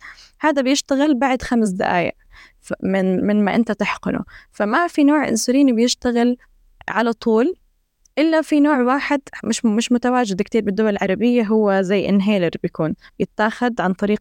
هذا 0.40 0.62
بيشتغل 0.62 1.14
بعد 1.14 1.42
خمس 1.42 1.68
دقايق 1.68 2.12
من 2.82 3.26
من 3.26 3.44
ما 3.44 3.54
أنت 3.54 3.72
تحقنه. 3.72 4.20
فما 4.52 4.86
في 4.86 5.04
نوع 5.04 5.28
أنسولين 5.28 5.76
بيشتغل 5.76 6.36
على 6.88 7.12
طول 7.12 7.54
إلا 8.18 8.42
في 8.42 8.60
نوع 8.60 8.80
واحد 8.82 9.20
مش 9.44 9.64
مش 9.64 9.92
متواجد 9.92 10.42
كتير 10.42 10.62
بالدول 10.62 10.88
العربية 10.88 11.42
هو 11.42 11.80
زي 11.82 12.08
انهيلر 12.08 12.50
بيكون 12.62 12.94
يتاخد 13.18 13.80
عن 13.80 13.92
طريق 13.92 14.20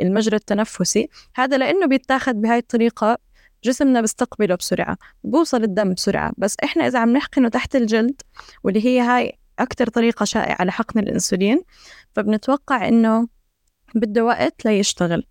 المجرى 0.00 0.36
التنفسي. 0.36 1.08
هذا 1.34 1.58
لأنه 1.58 1.86
بيتاخد 1.86 2.40
بهاي 2.40 2.58
الطريقة 2.58 3.18
جسمنا 3.64 4.00
بيستقبله 4.00 4.54
بسرعة 4.54 4.96
بوصل 5.24 5.62
الدم 5.62 5.94
بسرعة. 5.94 6.32
بس 6.38 6.56
إحنا 6.64 6.86
إذا 6.86 6.98
عم 6.98 7.12
نحقنه 7.12 7.48
تحت 7.48 7.76
الجلد 7.76 8.20
واللي 8.64 8.86
هي 8.86 9.00
هاي 9.00 9.38
أكتر 9.58 9.88
طريقة 9.88 10.24
شائعة 10.24 10.64
لحقن 10.64 11.00
الأنسولين 11.00 11.62
فبنتوقع 12.14 12.88
إنه 12.88 13.28
بده 13.94 14.24
وقت 14.24 14.64
ليشتغل. 14.64 15.26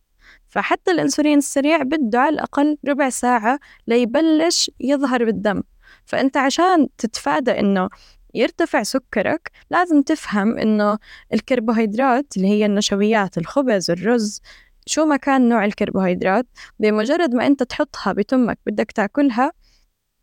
فحتى 0.48 0.92
الأنسولين 0.92 1.38
السريع 1.38 1.84
بده 1.84 2.20
على 2.20 2.34
الأقل 2.34 2.78
ربع 2.88 3.10
ساعة 3.10 3.60
ليبلش 3.88 4.72
يظهر 4.80 5.26
بالدم. 5.26 5.64
فأنت 6.12 6.38
عشان 6.38 6.88
تتفادى 6.98 7.60
إنه 7.60 7.90
يرتفع 8.34 8.84
سكرك 8.84 9.52
لازم 9.70 10.02
تفهم 10.02 10.58
إنه 10.58 10.98
الكربوهيدرات 11.34 12.38
اللي 12.38 12.48
هي 12.48 12.66
النشويات 12.66 13.38
الخبز 13.38 13.92
الرز 13.92 14.42
شو 14.86 15.06
ما 15.06 15.18
كان 15.18 15.50
نوع 15.50 15.66
الكربوهيدرات 15.66 16.48
بمجرد 16.80 17.36
ما 17.36 17.48
أنت 17.48 17.64
تحطها 17.64 18.14
بتمك 18.14 18.60
بدك 18.66 18.92
تاكلها 18.92 19.52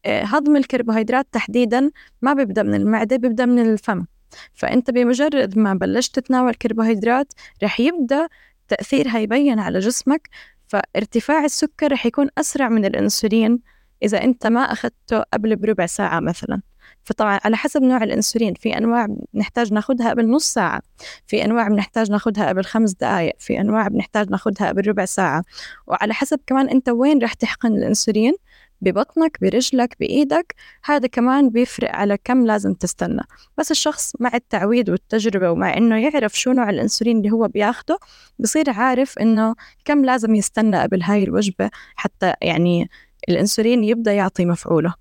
آه، 0.05 0.23
هضم 0.23 0.57
الكربوهيدرات 0.57 1.27
تحديدا 1.33 1.91
ما 2.23 2.33
بيبدأ 2.33 2.63
من 2.63 2.75
المعدة 2.75 3.17
بيبدأ 3.17 3.47
من 3.47 3.59
الفم. 3.59 4.07
فأنت 4.55 4.91
بمجرد 4.91 5.59
ما 5.59 5.75
بلشت 5.75 6.15
تتناول 6.21 6.55
كربوهيدرات 6.55 7.33
رح 7.63 7.81
يبدأ 7.81 8.29
تأثيرها 8.69 9.19
يبين 9.19 9.59
على 9.59 9.79
جسمك 9.79 10.29
فارتفاع 10.67 11.45
السكر 11.45 11.93
رح 11.93 12.07
يكون 12.07 12.29
أسرع 12.39 12.69
من 12.69 12.85
الأنسولين 12.85 13.61
إذا 14.03 14.25
أنت 14.25 14.47
ما 14.47 14.61
أخذته 14.61 15.23
قبل 15.33 15.57
بربع 15.57 15.87
ساعة 15.87 16.21
مثلا. 16.21 16.61
فطبعا 17.05 17.41
على 17.45 17.57
حسب 17.57 17.83
نوع 17.83 18.03
الإنسولين 18.03 18.55
في 18.55 18.79
أنواع 18.79 19.07
بنحتاج 19.35 19.73
ناخذها 19.73 20.11
قبل 20.11 20.31
نص 20.31 20.53
ساعة 20.53 20.83
في 21.27 21.45
أنواع 21.45 21.69
بنحتاج 21.69 22.11
ناخذها 22.11 22.49
قبل 22.49 22.65
خمس 22.65 22.93
دقائق 22.93 23.35
في 23.39 23.61
أنواع 23.61 23.89
بنحتاج 23.89 24.31
ناخذها 24.31 24.69
قبل 24.69 24.89
ربع 24.89 25.05
ساعة. 25.05 25.43
وعلى 25.87 26.15
حسب 26.15 26.41
كمان 26.47 26.69
أنت 26.69 26.89
وين 26.89 27.23
رح 27.23 27.33
تحقن 27.33 27.73
الإنسولين 27.73 28.35
ببطنك 28.81 29.39
برجلك 29.41 29.97
بإيدك 30.01 30.55
هذا 30.85 31.07
كمان 31.07 31.51
بيفرق 31.51 31.97
على 31.97 32.19
كم 32.25 32.47
لازم 32.47 32.75
تستنى. 32.75 33.23
بس 33.59 33.71
الشخص 33.71 34.13
مع 34.21 34.31
التعويد 34.35 34.91
والتجربة 34.91 35.51
ومع 35.51 35.77
إنه 35.77 35.97
يعرف 35.97 36.39
شو 36.39 36.53
نوع 36.53 36.71
الأنسولين 36.71 37.17
اللي 37.17 37.31
هو 37.31 37.49
بياخده 37.49 37.99
بصير 38.39 38.71
عارف 38.71 39.19
إنه 39.19 39.55
كم 39.85 40.05
لازم 40.05 40.35
يستنى 40.35 40.83
قبل 40.83 41.03
هاي 41.03 41.25
الوجبة 41.25 41.71
حتى 41.97 42.35
يعني 42.43 42.91
الأنسولين 43.29 43.85
يبدأ 43.85 44.13
يعطي 44.13 44.45
مفعوله. 44.45 44.95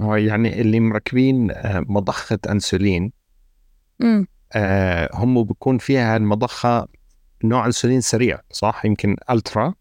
هو 0.00 0.14
يعني 0.16 0.60
اللي 0.60 0.80
مركبين 0.80 1.50
آه، 1.50 1.84
مضخة 1.88 2.38
أنسولين 2.50 3.12
امم 4.02 4.26
آه، 4.52 5.08
هم 5.14 5.42
بيكون 5.44 5.78
فيها 5.78 6.16
المضخة 6.16 6.88
نوع 7.44 7.66
أنسولين 7.66 8.00
سريع 8.00 8.38
صح؟ 8.50 8.84
يمكن 8.84 9.16
ألترا؟ 9.30 9.74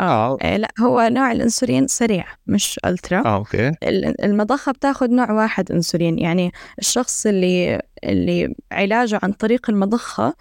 آه 0.00 0.38
إيه، 0.44 0.56
لا 0.56 0.68
هو 0.80 1.08
نوع 1.12 1.32
الانسولين 1.32 1.86
سريع 1.86 2.24
مش 2.46 2.80
ultra. 2.84 3.24
آه 3.26 3.36
okay. 3.36 3.68
ال- 3.68 4.24
المضخة 4.24 4.72
بتاخذ 4.72 5.10
نوع 5.10 5.32
واحد 5.32 5.72
انسولين 5.72 6.18
يعني 6.18 6.52
الشخص 6.78 7.26
اللي 7.26 7.82
اللي 8.04 8.54
علاجه 8.72 9.20
عن 9.22 9.32
طريق 9.32 9.70
المضخة 9.70 10.34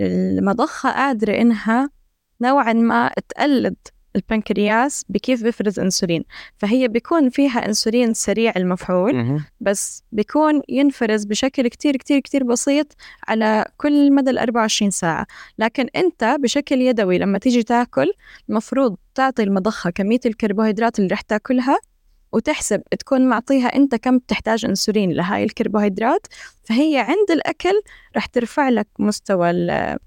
المضخة 0.00 0.90
قادرة 0.92 1.40
إنها 1.40 1.90
نوعا 2.40 2.72
ما 2.72 3.10
تقلد 3.28 3.76
البنكرياس 4.16 5.04
بكيف 5.08 5.42
بيفرز 5.42 5.78
انسولين. 5.80 6.24
فهي 6.56 6.88
بيكون 6.88 7.30
فيها 7.30 7.66
انسولين 7.66 8.14
سريع 8.14 8.52
المفعول. 8.56 9.14
بس 9.60 10.02
بيكون 10.12 10.62
ينفرز 10.68 11.24
بشكل 11.24 11.68
كتير 11.68 11.96
كتير 11.96 12.20
كتير 12.20 12.44
بسيط 12.44 12.86
على 13.28 13.64
كل 13.76 14.12
مدى 14.12 14.30
ال 14.30 14.38
24 14.38 14.90
ساعة. 14.90 15.26
لكن 15.58 15.86
أنت 15.96 16.36
بشكل 16.40 16.80
يدوي 16.80 17.18
لما 17.18 17.38
تيجي 17.38 17.62
تاكل 17.62 18.12
المفروض 18.48 18.96
تعطي 19.14 19.42
المضخة 19.42 19.90
كمية 19.90 20.20
الكربوهيدرات 20.26 20.98
اللي 20.98 21.08
رح 21.12 21.20
تاكلها 21.20 21.78
وتحسب 22.32 22.82
تكون 23.00 23.28
معطيها 23.28 23.66
أنت 23.76 23.94
كم 23.94 24.18
بتحتاج 24.18 24.64
أنسولين 24.64 25.12
لهاي 25.12 25.44
الكربوهيدرات. 25.44 26.26
فهي 26.64 26.98
عند 26.98 27.30
الأكل 27.30 27.80
رح 28.16 28.26
ترفع 28.26 28.68
لك 28.68 28.86
مستوى 28.98 29.50
ال- 29.50 29.98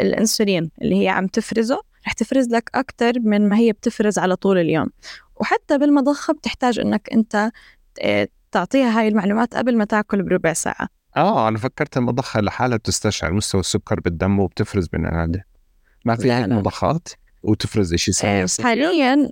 الأنسولين 0.00 0.70
اللي 0.82 1.02
هي 1.04 1.08
عم 1.08 1.26
تفرزه. 1.26 1.80
رح 2.06 2.12
تفرز 2.12 2.48
لك 2.48 2.70
أكتر 2.74 3.12
من 3.20 3.48
ما 3.48 3.56
هي 3.56 3.72
بتفرز 3.72 4.18
على 4.18 4.36
طول 4.36 4.58
اليوم. 4.58 4.86
وحتى 5.36 5.78
بالمضخة 5.78 6.32
بتحتاج 6.34 6.78
إنك 6.80 7.08
أنت 7.12 7.50
ت- 7.94 8.30
تعطيها 8.52 9.00
هاي 9.00 9.08
المعلومات 9.08 9.54
قبل 9.54 9.76
ما 9.76 9.84
تاكل 9.84 10.22
بربع 10.22 10.52
ساعة. 10.52 10.88
آه 11.16 11.48
أنا 11.48 11.58
فكرت 11.58 11.96
المضخة 11.96 12.40
لحالها 12.40 12.76
بتستشعر 12.76 13.32
مستوى 13.32 13.60
السكر 13.60 14.00
بالدم 14.00 14.40
وبتفرز 14.40 14.88
من 14.92 15.06
عنده 15.06 15.46
ما 16.04 16.16
في 16.16 16.32
هيك. 16.32 16.48
مضخات 16.48 17.08
وتفرز 17.42 17.94
شيء 17.94 18.14
آه، 18.24 18.46
سريع 18.46 18.68
حاليا 18.68 19.30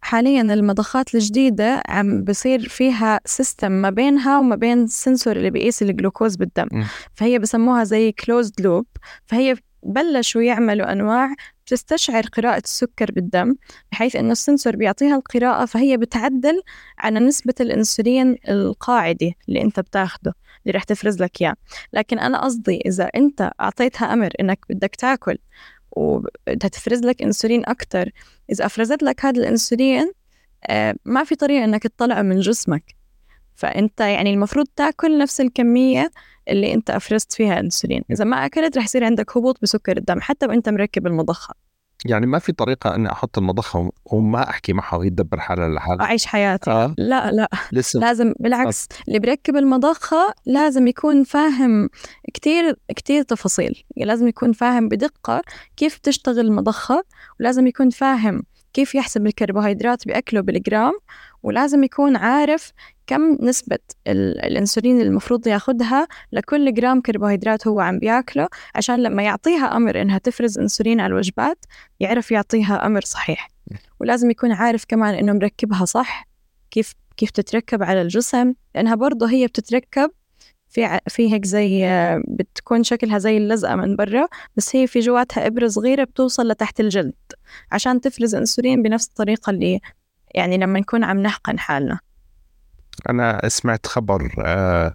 حاليا 0.00 0.40
المضخات 0.42 1.14
الجديدة 1.14 1.82
عم 1.88 2.24
بصير 2.24 2.68
فيها 2.68 3.20
system 3.24 3.72
ما 3.72 3.90
بينها 3.90 4.38
وما 4.38 4.56
بين 4.56 4.82
ال 4.84 4.91
sensor 4.91 5.36
اللي 5.36 5.50
بيقيس 5.50 5.82
الجلوكوز 5.82 6.36
بالدم. 6.36 6.68
م. 6.72 6.84
فهي 7.14 7.38
بسموها 7.38 7.84
زي 7.84 8.12
closed 8.12 8.60
loop 8.60 8.86
فهي 9.26 9.56
بلشوا 9.82 10.42
يعملوا 10.42 10.92
أنواع 10.92 11.34
بتستشعر 11.68 12.26
قراءة 12.26 12.62
السكر 12.64 13.12
بالدم 13.12 13.54
بحيث 13.92 14.16
إنه 14.16 14.32
ال 14.32 14.38
sensor 14.38 14.76
بيعطيها 14.76 15.16
القراءة 15.16 15.64
فهي 15.64 15.96
بتعدل 15.96 16.62
على 16.98 17.20
نسبة 17.20 17.54
الأنسولين 17.60 18.36
القاعدي 18.48 19.36
اللي 19.48 19.62
أنت 19.62 19.80
بتاخده 19.80 20.34
اللي 20.66 20.76
رح 20.76 20.84
تفرز 20.84 21.22
لك 21.22 21.42
إياه. 21.42 21.54
لكن 21.92 22.18
أنا 22.18 22.44
قصدي 22.44 22.80
إذا 22.86 23.04
أنت 23.04 23.50
أعطيتها 23.60 24.12
أمر 24.12 24.30
إنك 24.40 24.58
بدك 24.70 24.96
تاكل 24.96 25.38
وبدها 25.90 26.68
تفرز 26.68 27.00
لك 27.00 27.22
إنسولين 27.22 27.62
أكثر 27.66 28.10
إذا 28.52 28.66
أفرزت 28.66 29.02
لك 29.02 29.24
هذا 29.24 29.40
الإنسولين 29.40 30.12
آه، 30.66 30.94
ما 31.04 31.24
في 31.24 31.34
طريقة 31.34 31.64
إنك 31.64 31.82
تطلعه 31.82 32.22
من 32.22 32.40
جسمك. 32.40 32.96
فأنت 33.54 34.00
يعني 34.00 34.34
المفروض 34.34 34.66
تاكل 34.76 35.18
نفس 35.18 35.40
الكمية 35.40 36.10
اللي 36.48 36.74
انت 36.74 36.90
أفرزت 36.90 37.32
فيها 37.32 37.60
إنسولين. 37.60 38.02
إذا 38.10 38.24
ما 38.24 38.46
أكلت 38.46 38.78
رح 38.78 38.84
يصير 38.84 39.04
عندك 39.04 39.36
هبوط 39.36 39.58
بسكر 39.62 39.96
الدم 39.96 40.20
حتى 40.20 40.46
وإنت 40.46 40.68
مركب 40.68 41.06
المضخة. 41.06 41.54
يعني 42.04 42.26
ما 42.26 42.38
في 42.38 42.52
طريقة 42.52 42.94
إني 42.94 43.12
أحط 43.12 43.38
المضخة 43.38 43.90
وما 44.04 44.50
أحكي 44.50 44.72
معها 44.72 44.96
وهي 44.96 45.10
تدبر 45.10 45.40
حالها 45.40 45.68
لحالها. 45.68 46.04
أعيش 46.04 46.26
حياتي. 46.26 46.70
آه. 46.70 46.94
لا 46.98 47.30
لا. 47.30 47.48
لسه. 47.72 48.00
لازم 48.00 48.34
بالعكس. 48.40 48.88
اللي 49.08 49.18
بركب 49.18 49.56
المضخة 49.56 50.34
لازم 50.46 50.86
يكون 50.86 51.24
فاهم 51.24 51.88
كتير 52.34 52.76
كتير 52.96 53.22
تفاصيل. 53.22 53.84
لازم 53.96 54.28
يكون 54.28 54.52
فاهم 54.52 54.88
بدقة 54.88 55.42
كيف 55.76 55.98
تشتغل 55.98 56.40
المضخة 56.40 57.04
ولازم 57.40 57.66
يكون 57.66 57.90
فاهم 57.90 58.42
كيف 58.72 58.94
يحسب 58.94 59.26
الكربوهيدرات 59.26 60.06
بأكله 60.08 60.40
بالجرام 60.40 60.92
ولازم 61.42 61.84
يكون 61.84 62.16
عارف 62.16 62.72
كم 63.06 63.38
نسبة 63.40 63.78
ال- 64.06 64.44
الأنسولين 64.44 65.00
المفروض 65.00 65.46
ياخدها 65.46 66.08
لكل 66.32 66.74
جرام 66.74 67.00
كربوهيدرات 67.00 67.66
هو 67.66 67.80
عم 67.80 67.98
بياكله 67.98 68.48
عشان 68.74 69.02
لما 69.02 69.22
يعطيها 69.22 69.76
أمر 69.76 70.02
إنها 70.02 70.18
تفرز 70.18 70.58
أنسولين 70.58 71.00
على 71.00 71.10
الوجبات 71.10 71.64
يعرف 72.00 72.30
يعطيها 72.30 72.86
أمر 72.86 73.00
صحيح. 73.00 73.48
ولازم 74.00 74.30
يكون 74.30 74.52
عارف 74.52 74.84
كمان 74.88 75.14
إنه 75.14 75.32
مركبها 75.32 75.84
صح 75.84 76.28
كيف 76.70 76.92
كيف 77.16 77.30
تتركب 77.30 77.82
على 77.82 78.02
الجسم 78.02 78.54
لأنها 78.74 78.94
برضه 78.94 79.30
هي 79.30 79.46
بتتركب 79.46 80.10
في 80.68 81.00
في 81.08 81.32
هيك 81.32 81.44
زي 81.44 81.86
بتكون 82.28 82.82
شكلها 82.82 83.18
زي 83.18 83.36
اللزقة 83.36 83.76
من 83.76 83.96
برا 83.96 84.28
بس 84.56 84.76
هي 84.76 84.86
في 84.86 85.00
جواتها 85.00 85.46
إبرة 85.46 85.68
صغيرة 85.68 86.04
بتوصل 86.04 86.48
لتحت 86.48 86.80
الجلد 86.80 87.14
عشان 87.72 88.00
تفرز 88.00 88.34
أنسولين 88.34 88.82
بنفس 88.82 89.08
الطريقة 89.08 89.50
اللي 89.50 89.80
يعني 90.34 90.58
لما 90.58 90.80
نكون 90.80 91.04
عم 91.04 91.18
نحقن 91.18 91.58
حالنا. 91.58 92.00
أنا 93.10 93.48
سمعت 93.48 93.86
خبر 93.86 94.34
آه 94.44 94.94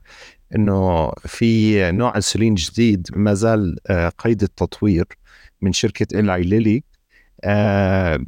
إنه 0.55 1.11
في 1.11 1.91
نوع 1.91 2.15
إنسولين 2.15 2.55
جديد 2.55 3.07
ما 3.15 3.33
زال 3.33 3.77
آه 3.87 4.09
قيد 4.09 4.43
التطوير 4.43 5.05
من 5.61 5.73
شركة 5.73 6.17
ايلاي 6.17 6.41
ليلي 6.43 6.83
آه 7.43 8.19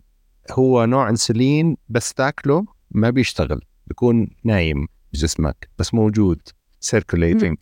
هو 0.51 0.86
نوع 0.86 1.10
إنسولين 1.10 1.77
بس 1.89 2.13
تاكله 2.13 2.65
ما 2.91 3.10
بيشتغل 3.10 3.62
بيكون 3.88 4.27
نايم 4.43 4.88
بجسمك 5.13 5.69
بس 5.79 5.93
موجود. 5.93 6.41
circulating 6.85 7.57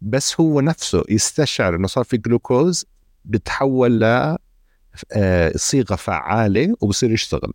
بس 0.00 0.40
هو 0.40 0.60
نفسه 0.60 1.04
يستشعر 1.08 1.76
إنه 1.76 1.86
صار 1.86 2.04
في 2.04 2.16
جلوكوز 2.16 2.86
بتحول 3.24 4.00
ل 4.00 4.36
آه، 5.12 5.52
صيغة 5.56 5.94
فعالة 5.94 6.74
وبصير 6.80 7.10
يشتغل. 7.10 7.52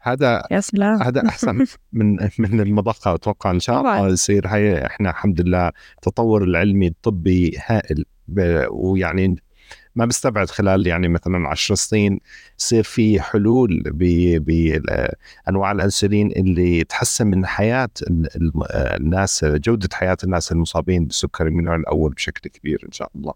هذا 0.00 0.42
يا 0.50 0.60
سلام. 0.60 1.02
هذا 1.02 1.26
أحسن 1.28 1.64
من 1.92 2.28
من 2.38 2.60
المضخة 2.60 3.14
أتوقع 3.14 3.50
إن 3.50 3.60
شاء. 3.60 3.80
الله 3.80 4.08
يصير. 4.08 4.46
هي 4.46 4.86
إحنا 4.86 5.10
الحمد 5.10 5.40
لله 5.40 5.72
التطور 5.94 6.44
العلمي 6.44 6.86
الطبي 6.86 7.58
هائل 7.66 8.04
ويعني 8.70 9.36
ما 9.96 10.04
بستبعد 10.04 10.50
خلال 10.50 10.86
يعني 10.86 11.08
مثلا 11.08 11.48
10 11.48 11.74
سنين 11.74 12.20
يصير 12.58 12.82
في 12.82 13.20
حلول 13.20 13.82
بانواع 15.46 15.72
الأنسولين 15.72 16.32
اللي 16.32 16.84
تحسن 16.84 17.26
من 17.26 17.46
حياة 17.46 17.88
ال- 18.02 18.28
ال- 18.36 18.72
الناس 18.72 19.44
جودة 19.44 19.88
حياة 19.92 20.16
الناس 20.24 20.52
المصابين 20.52 21.04
بالسكري 21.04 21.50
من 21.50 21.58
النوع 21.58 21.76
الأول 21.76 22.12
بشكل 22.12 22.50
كبير 22.50 22.82
إن 22.86 22.92
شاء 22.92 23.10
الله. 23.16 23.34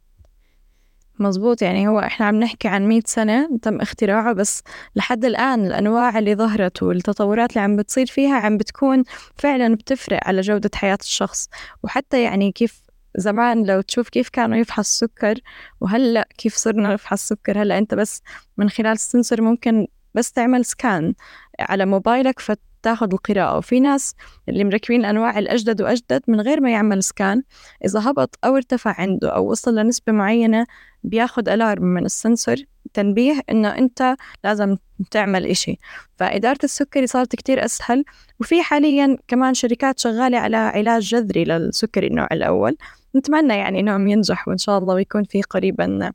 مزبوط 1.21 1.63
يعني 1.63 1.89
هو 1.89 1.99
إحنا 2.01 2.27
عم 2.27 2.35
نحكي 2.41 2.69
عن 2.69 2.89
100 2.89 3.01
سنة 3.07 3.59
تم 3.63 3.81
اختراعه 3.81 4.33
بس 4.33 4.63
لحد 4.97 5.25
الآن 5.25 5.67
الأنواع 5.67 6.19
اللي 6.19 6.35
ظهرت 6.35 6.83
والتطورات 6.83 7.51
اللي 7.51 7.61
عم 7.61 7.77
بتصير 7.77 8.07
فيها 8.07 8.35
عم 8.37 8.57
بتكون 8.57 9.05
فعلا 9.37 9.75
بتفرق 9.75 10.21
على 10.29 10.41
جودة 10.41 10.71
حياة 10.75 10.99
الشخص 11.01 11.49
وحتى 11.83 12.23
يعني 12.23 12.53
كيف 12.53 12.81
زمان 13.17 13.67
لو 13.67 13.81
تشوف 13.81 14.09
كيف 14.09 14.29
كانوا 14.29 14.57
يفحص 14.57 15.03
السكر 15.03 15.41
وهلا 15.81 16.29
كيف 16.39 16.57
صرنا 16.57 16.95
نفحص 16.95 17.21
السكر؟ 17.33 17.63
هلا 17.63 17.79
أنت 17.79 17.95
بس 17.95 18.23
من 18.57 18.71
خلال 18.71 18.93
السنسور 18.93 19.43
ممكن 19.43 19.87
بس 20.15 20.33
تعمل 20.33 20.65
سكان 20.65 21.15
على 21.61 21.87
موبايلك 21.87 22.39
تاخذ 22.83 23.13
القراءة. 23.13 23.59
وفي 23.59 23.81
ناس 23.81 24.15
اللي 24.49 24.65
مركبين 24.65 25.01
الأنواع 25.01 25.39
الأجدد 25.39 25.83
وأجدد 25.83 26.23
من 26.29 26.41
غير 26.41 26.61
ما 26.61 26.71
يعمل 26.71 27.03
سكان 27.03 27.43
إذا 27.85 28.11
هبط 28.11 28.39
أو 28.45 28.57
ارتفع 28.57 28.95
عنده 29.01 29.29
أو 29.31 29.51
وصل 29.51 29.75
لنسبة 29.79 30.13
معينة 30.13 30.67
بياخد 31.05 31.49
alarm 31.49 31.85
من 31.85 32.05
ال 32.05 32.12
sensor 32.12 32.57
تنبيه 32.95 33.41
إنه 33.51 33.79
أنت 33.79 34.17
لازم 34.45 34.77
تعمل 35.11 35.47
إشي. 35.47 35.79
فإدارة 36.17 36.59
السكري 36.65 37.07
صارت 37.07 37.37
كتير 37.37 37.65
أسهل. 37.65 38.05
وفي 38.41 38.63
حاليا 38.63 39.19
كمان 39.29 39.55
شركات 39.55 39.99
شغالة 39.99 40.39
على 40.39 40.57
علاج 40.57 41.03
جذري 41.03 41.45
للسكري 41.45 42.07
النوع 42.07 42.29
الأول. 42.33 42.77
نتمنى 43.17 43.55
يعني 43.55 43.81
إنهم 43.81 44.09
ينجحوا 44.09 44.53
إن 44.53 44.59
شاء 44.59 44.79
الله 44.79 44.95
ويكون 44.95 45.25
في 45.25 45.43
قريبا 45.43 46.13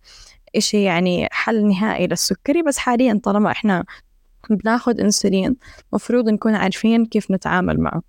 إشي 0.55 0.83
يعني 0.83 1.27
حل 1.31 1.67
نهائي 1.67 2.07
للسكري. 2.07 2.61
بس 2.61 2.77
حاليا 2.77 3.19
طالما 3.23 3.51
إحنا 3.51 3.85
بناخد 4.49 4.99
إنسولين. 4.99 5.55
مفروض 5.93 6.29
نكون 6.29 6.55
عارفين 6.55 7.05
كيف 7.05 7.31
نتعامل 7.31 7.79
معه. 7.79 8.01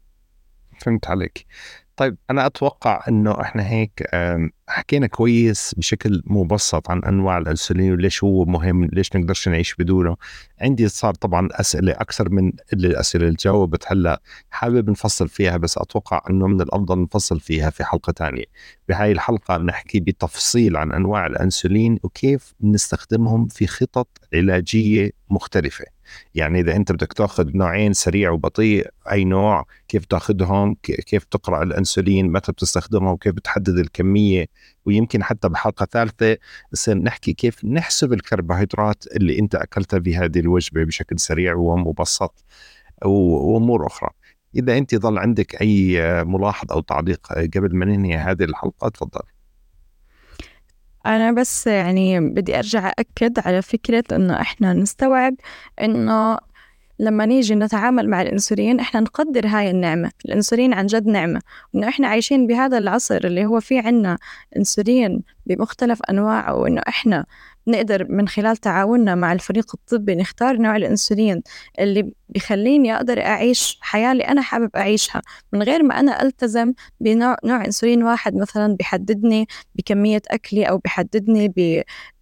فهمت 0.80 1.08
عليك. 1.08 1.46
طيب 1.96 2.16
أنا 2.30 2.46
أتوقع 2.46 3.04
إنه 3.08 3.40
إحنا 3.40 3.68
هيك 3.68 4.02
حكينا 4.68 5.06
كويس 5.06 5.74
بشكل 5.78 6.22
مبسط 6.26 6.90
عن 6.90 7.04
أنواع 7.04 7.38
الإنسولين 7.38 7.92
وليش 7.92 8.24
هو 8.24 8.44
مهم 8.44 8.84
ليش 8.84 9.16
نقدرش 9.16 9.48
نعيش 9.48 9.74
بدونه. 9.74 10.16
عندي 10.60 10.88
صار 10.88 11.14
طبعا 11.14 11.48
أسئلة 11.52 11.92
أكثر 11.92 12.28
من 12.30 12.52
الأسئلة 12.72 13.24
اللي 13.24 13.36
جاوبت 13.40 13.84
هلأ 13.86 14.20
حابب 14.50 14.90
نفصل 14.90 15.28
فيها 15.28 15.56
بس 15.56 15.78
أتوقع 15.78 16.22
إنه 16.30 16.46
من 16.46 16.60
الأفضل 16.60 17.02
نفصل 17.02 17.40
فيها 17.40 17.70
في 17.70 17.84
حلقة 17.84 18.12
ثانية 18.12 18.44
بهاي 18.88 19.12
الحلقة 19.12 19.58
نحكي 19.58 20.00
بتفصيل 20.00 20.76
عن 20.76 20.92
أنواع 20.92 21.26
الإنسولين 21.26 21.98
وكيف 22.02 22.54
نستخدمهم 22.60 23.46
في 23.46 23.66
خطط 23.66 24.08
علاجية 24.34 25.10
مختلفة. 25.30 25.93
يعني 26.34 26.60
إذا 26.60 26.76
أنت 26.76 26.92
بدك 26.92 27.12
تأخذ 27.12 27.50
نوعين 27.54 27.92
سريع 27.92 28.30
وبطيء 28.30 28.88
أي 29.12 29.24
نوع 29.24 29.66
كيف 29.88 30.04
تأخذهم 30.04 30.74
كيف 30.82 31.24
تقرأ 31.24 31.62
الأنسولين 31.62 32.32
متى 32.32 32.52
بتستخدمهم 32.52 33.16
كيف 33.16 33.32
بتحدد 33.32 33.78
الكمية 33.78 34.46
ويمكن 34.86 35.22
حتى 35.24 35.48
بحلقة 35.48 35.86
ثالثة 35.92 36.36
نصير 36.72 36.94
نحكي 36.98 37.32
كيف 37.32 37.64
نحسب 37.64 38.12
الكربوهيدرات 38.12 39.04
اللي 39.16 39.38
أنت 39.38 39.54
اكلتها 39.54 40.00
في 40.00 40.16
هذه 40.16 40.38
الوجبة 40.40 40.84
بشكل 40.84 41.18
سريع 41.18 41.54
ومبسط 41.54 42.44
وأمور 43.04 43.86
أخرى. 43.86 44.10
إذا 44.56 44.78
أنت 44.78 44.94
ظل 44.94 45.18
عندك 45.18 45.62
أي 45.62 45.98
ملاحظ 46.24 46.72
أو 46.72 46.80
تعليق 46.80 47.32
قبل 47.32 47.76
ما 47.76 47.84
ننهي 47.84 48.16
هذه 48.16 48.44
الحلقة 48.44 48.88
تفضل. 48.88 49.33
أنا 51.06 51.32
بس 51.32 51.66
يعني 51.66 52.20
بدي 52.20 52.58
أرجع 52.58 52.92
أكد 52.98 53.38
على 53.38 53.62
فكرة 53.62 54.04
إنه 54.12 54.40
إحنا 54.40 54.72
نستوعب 54.72 55.34
إنه 55.80 56.38
لما 56.98 57.26
نيجي 57.26 57.54
نتعامل 57.54 58.08
مع 58.08 58.22
الإنسولين 58.22 58.80
إحنا 58.80 59.00
نقدر 59.00 59.46
هاي 59.46 59.70
النعمة 59.70 60.10
الإنسولين 60.24 60.74
عن 60.74 60.86
جد 60.86 61.06
نعمة 61.06 61.40
انه 61.74 61.88
إحنا 61.88 62.08
عايشين 62.08 62.46
بهذا 62.46 62.78
العصر 62.78 63.20
اللي 63.24 63.46
هو 63.46 63.60
في 63.60 63.78
عنا 63.78 64.18
إنسولين 64.56 65.22
بمختلف 65.46 66.00
أنواعه 66.10 66.54
وإنه 66.54 66.82
إحنا 66.88 67.26
نقدر 67.66 68.06
من 68.08 68.28
خلال 68.28 68.56
تعاوننا 68.56 69.14
مع 69.14 69.32
الفريق 69.32 69.74
الطبي 69.74 70.14
نختار 70.14 70.56
نوع 70.56 70.76
الإنسولين 70.76 71.42
اللي 71.78 72.12
بخليني 72.28 72.96
أقدر 72.96 73.20
أعيش 73.20 73.78
حياة 73.80 74.12
اللي 74.12 74.24
أنا 74.24 74.42
حابب 74.42 74.70
أعيشها 74.76 75.22
من 75.52 75.62
غير 75.62 75.82
ما 75.82 76.00
أنا 76.00 76.22
ألتزم 76.22 76.72
بنوع 77.00 77.36
نوع 77.44 77.64
إنسولين 77.64 78.02
واحد 78.02 78.34
مثلا 78.36 78.76
بحددني 78.76 79.46
بكمية 79.74 80.22
أكلي 80.30 80.64
أو 80.68 80.78
بحددني 80.78 81.48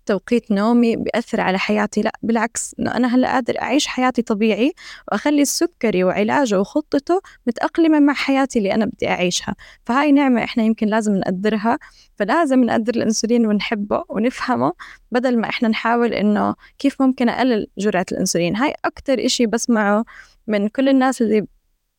توقيت 0.06 0.50
نومي 0.50 0.96
بيأثر 0.96 1.40
على 1.40 1.58
حياتي. 1.58 2.02
لا 2.02 2.12
بالعكس 2.22 2.74
إنه 2.80 2.96
أنا 2.96 3.14
هلأ 3.14 3.32
قادر 3.32 3.62
أعيش 3.62 3.86
حياتي 3.86 4.22
طبيعي 4.22 4.72
وأخلي 5.12 5.42
السكري 5.42 6.04
وعلاجه 6.04 6.60
وخطته 6.60 7.20
متأقلمة 7.46 8.00
مع 8.00 8.12
حياتي 8.14 8.58
اللي 8.58 8.74
أنا 8.74 8.84
بدي 8.86 9.08
أعيشها. 9.08 9.54
فهاي 9.86 10.12
نعمة 10.12 10.44
إحنا 10.44 10.62
يمكن 10.64 10.86
لازم 10.86 11.16
نقدرها. 11.16 11.78
فلازم 12.16 12.64
نقدر 12.64 12.94
الأنسولين 12.96 13.46
ونحبه 13.46 14.04
ونفهمه 14.08 14.72
بدل 15.12 15.38
ما 15.38 15.48
إحنا 15.48 15.68
نحاول 15.68 16.12
إنه 16.14 16.54
كيف 16.78 17.02
ممكن 17.02 17.28
أقلل 17.28 17.66
جرعة 17.78 18.06
الأنسولين. 18.12 18.56
هاي 18.56 18.74
أكتر 18.84 19.24
إشي 19.24 19.46
بسمعه 19.46 20.04
من 20.46 20.68
كل 20.68 20.88
الناس 20.88 21.22
اللي 21.22 21.46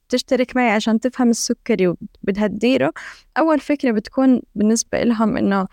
بتشترك 0.07 0.55
معي 0.55 0.69
عشان 0.69 0.99
تفهم 0.99 1.29
السكري 1.29 1.87
وبدها 1.87 2.47
تديره. 2.47 2.93
أول 3.37 3.59
فكرة 3.59 3.91
بتكون 3.91 4.41
بالنسبة 4.55 5.03
لهم 5.03 5.37
إنه 5.37 5.67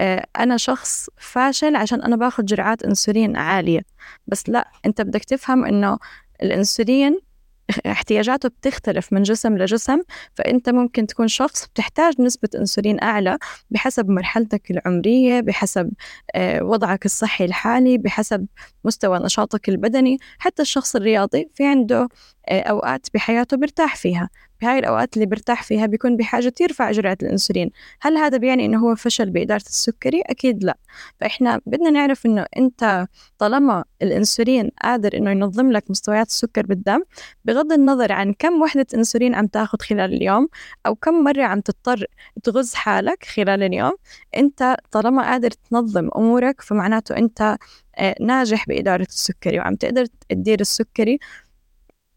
آه، 0.00 0.26
أنا 0.38 0.56
شخص 0.56 1.08
فاشل 1.16 1.76
عشان 1.76 2.02
أنا 2.02 2.16
باخذ 2.16 2.44
جرعات 2.44 2.82
أنسولين 2.82 3.36
عالية. 3.36 3.80
بس 4.26 4.48
لا 4.48 4.70
أنت 4.86 5.00
بدك 5.02 5.24
تفهم 5.24 5.64
إنه 5.64 5.98
الأنسولين 6.42 7.20
احتياجاته 7.86 8.48
بتختلف 8.48 9.12
من 9.12 9.22
جسم 9.22 9.58
لجسم. 9.58 10.02
فأنت 10.34 10.68
ممكن 10.70 11.06
تكون 11.06 11.28
شخص 11.28 11.66
بتحتاج 11.66 12.20
نسبة 12.20 12.48
أنسولين 12.54 13.02
أعلى 13.02 13.38
بحسب 13.70 14.08
مرحلتك 14.08 14.70
العمرية 14.70 15.40
بحسب 15.40 15.92
آه، 16.34 16.62
وضعك 16.64 17.04
الصحي 17.06 17.44
الحالي 17.44 17.98
بحسب 17.98 18.46
مستوى 18.84 19.18
نشاطك 19.18 19.68
البدني. 19.68 20.18
حتى 20.38 20.62
الشخص 20.62 20.96
الرياضي 20.96 21.50
في 21.54 21.66
عنده 21.66 22.08
آه، 22.48 22.60
أوقات 22.62 23.06
بحياته 23.14 23.56
برتاح 23.56 23.96
فيها. 23.96 24.28
بهاي 24.60 24.78
الأوقات 24.78 25.14
اللي 25.14 25.26
برتاح 25.26 25.62
فيها 25.62 25.86
بيكون 25.86 26.16
بحاجة 26.16 26.52
يرفع 26.60 26.90
جرعة 26.90 27.18
الأنسولين 27.22 27.70
هل 28.00 28.16
هذا 28.16 28.38
بيعني 28.38 28.66
إنه 28.66 28.78
هو 28.78 28.94
فشل 28.94 29.30
بإدارة 29.30 29.62
السكري؟ 29.66 30.20
أكيد 30.26 30.64
لا 30.64 30.78
فإحنا 31.20 31.60
بدنا 31.66 31.90
نعرف 31.90 32.26
إنه 32.26 32.46
أنت 32.56 33.06
طالما 33.38 33.84
الأنسولين 34.02 34.70
قادر 34.82 35.16
إنه 35.16 35.30
ينظم 35.30 35.72
لك 35.72 35.90
مستويات 35.90 36.26
السكر 36.26 36.66
بالدم 36.66 37.02
بغض 37.44 37.72
النظر 37.72 38.12
عن 38.12 38.32
كم 38.38 38.62
وحدة 38.62 38.86
أنسولين 38.94 39.34
عم 39.34 39.46
تاخذ 39.46 39.78
خلال 39.78 40.14
اليوم 40.14 40.48
أو 40.86 40.94
كم 40.94 41.24
مرة 41.24 41.42
عم 41.42 41.60
تضطر 41.60 42.04
تغز 42.42 42.74
حالك 42.74 43.24
خلال 43.24 43.62
اليوم 43.62 43.92
أنت 44.36 44.76
طالما 44.90 45.22
قادر 45.22 45.50
تنظم 45.50 46.08
أمورك 46.16 46.60
فمعناته 46.60 47.16
أنت 47.16 47.56
آه، 47.98 48.14
ناجح 48.20 48.66
بإدارة 48.66 49.06
السكري 49.08 49.58
وعم 49.58 49.74
تقدر 49.74 50.06
تدير 50.28 50.60
السكري 50.60 51.18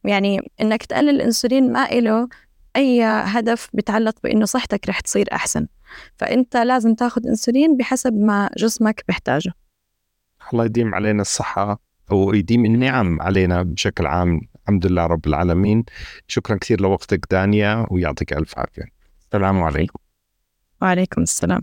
يعني 0.04 0.52
إنك 0.62 0.86
تقلل 0.86 1.10
الأنسولين 1.10 1.72
ما 1.72 1.92
إله 1.92 2.28
أي 2.76 3.04
هدف 3.04 3.70
بيتعلق 3.74 4.16
بإنه 4.24 4.46
صحتك 4.46 4.90
رح 4.90 5.00
تصير 5.00 5.28
أحسن. 5.34 5.68
فأنت 6.18 6.58
لازم 6.58 6.94
تاخذ 6.94 7.28
أنسولين 7.28 7.78
بحسب 7.78 8.14
ما 8.14 8.50
جسمك 8.58 9.04
بيحتاجه. 9.08 9.54
الله 10.54 10.66
يديم 10.66 10.96
علينا 10.96 11.22
الصحة 11.22 11.80
ويديم 12.12 12.66
النعم 12.66 13.22
علينا 13.22 13.64
بشكل 13.64 14.06
عام. 14.06 14.42
الحمد 14.62 14.86
لله 14.86 15.06
رب 15.06 15.28
العالمين. 15.28 15.84
شكرا 16.28 16.58
كثير 16.58 16.82
لوقتك 16.82 17.26
دانيا 17.32 17.88
ويعطيك 17.92 18.34
ألف 18.34 18.60
عافية. 18.60 18.84
السلام 19.20 19.64
عليكم. 19.64 20.00
وعليكم 20.82 21.22
السلام. 21.22 21.62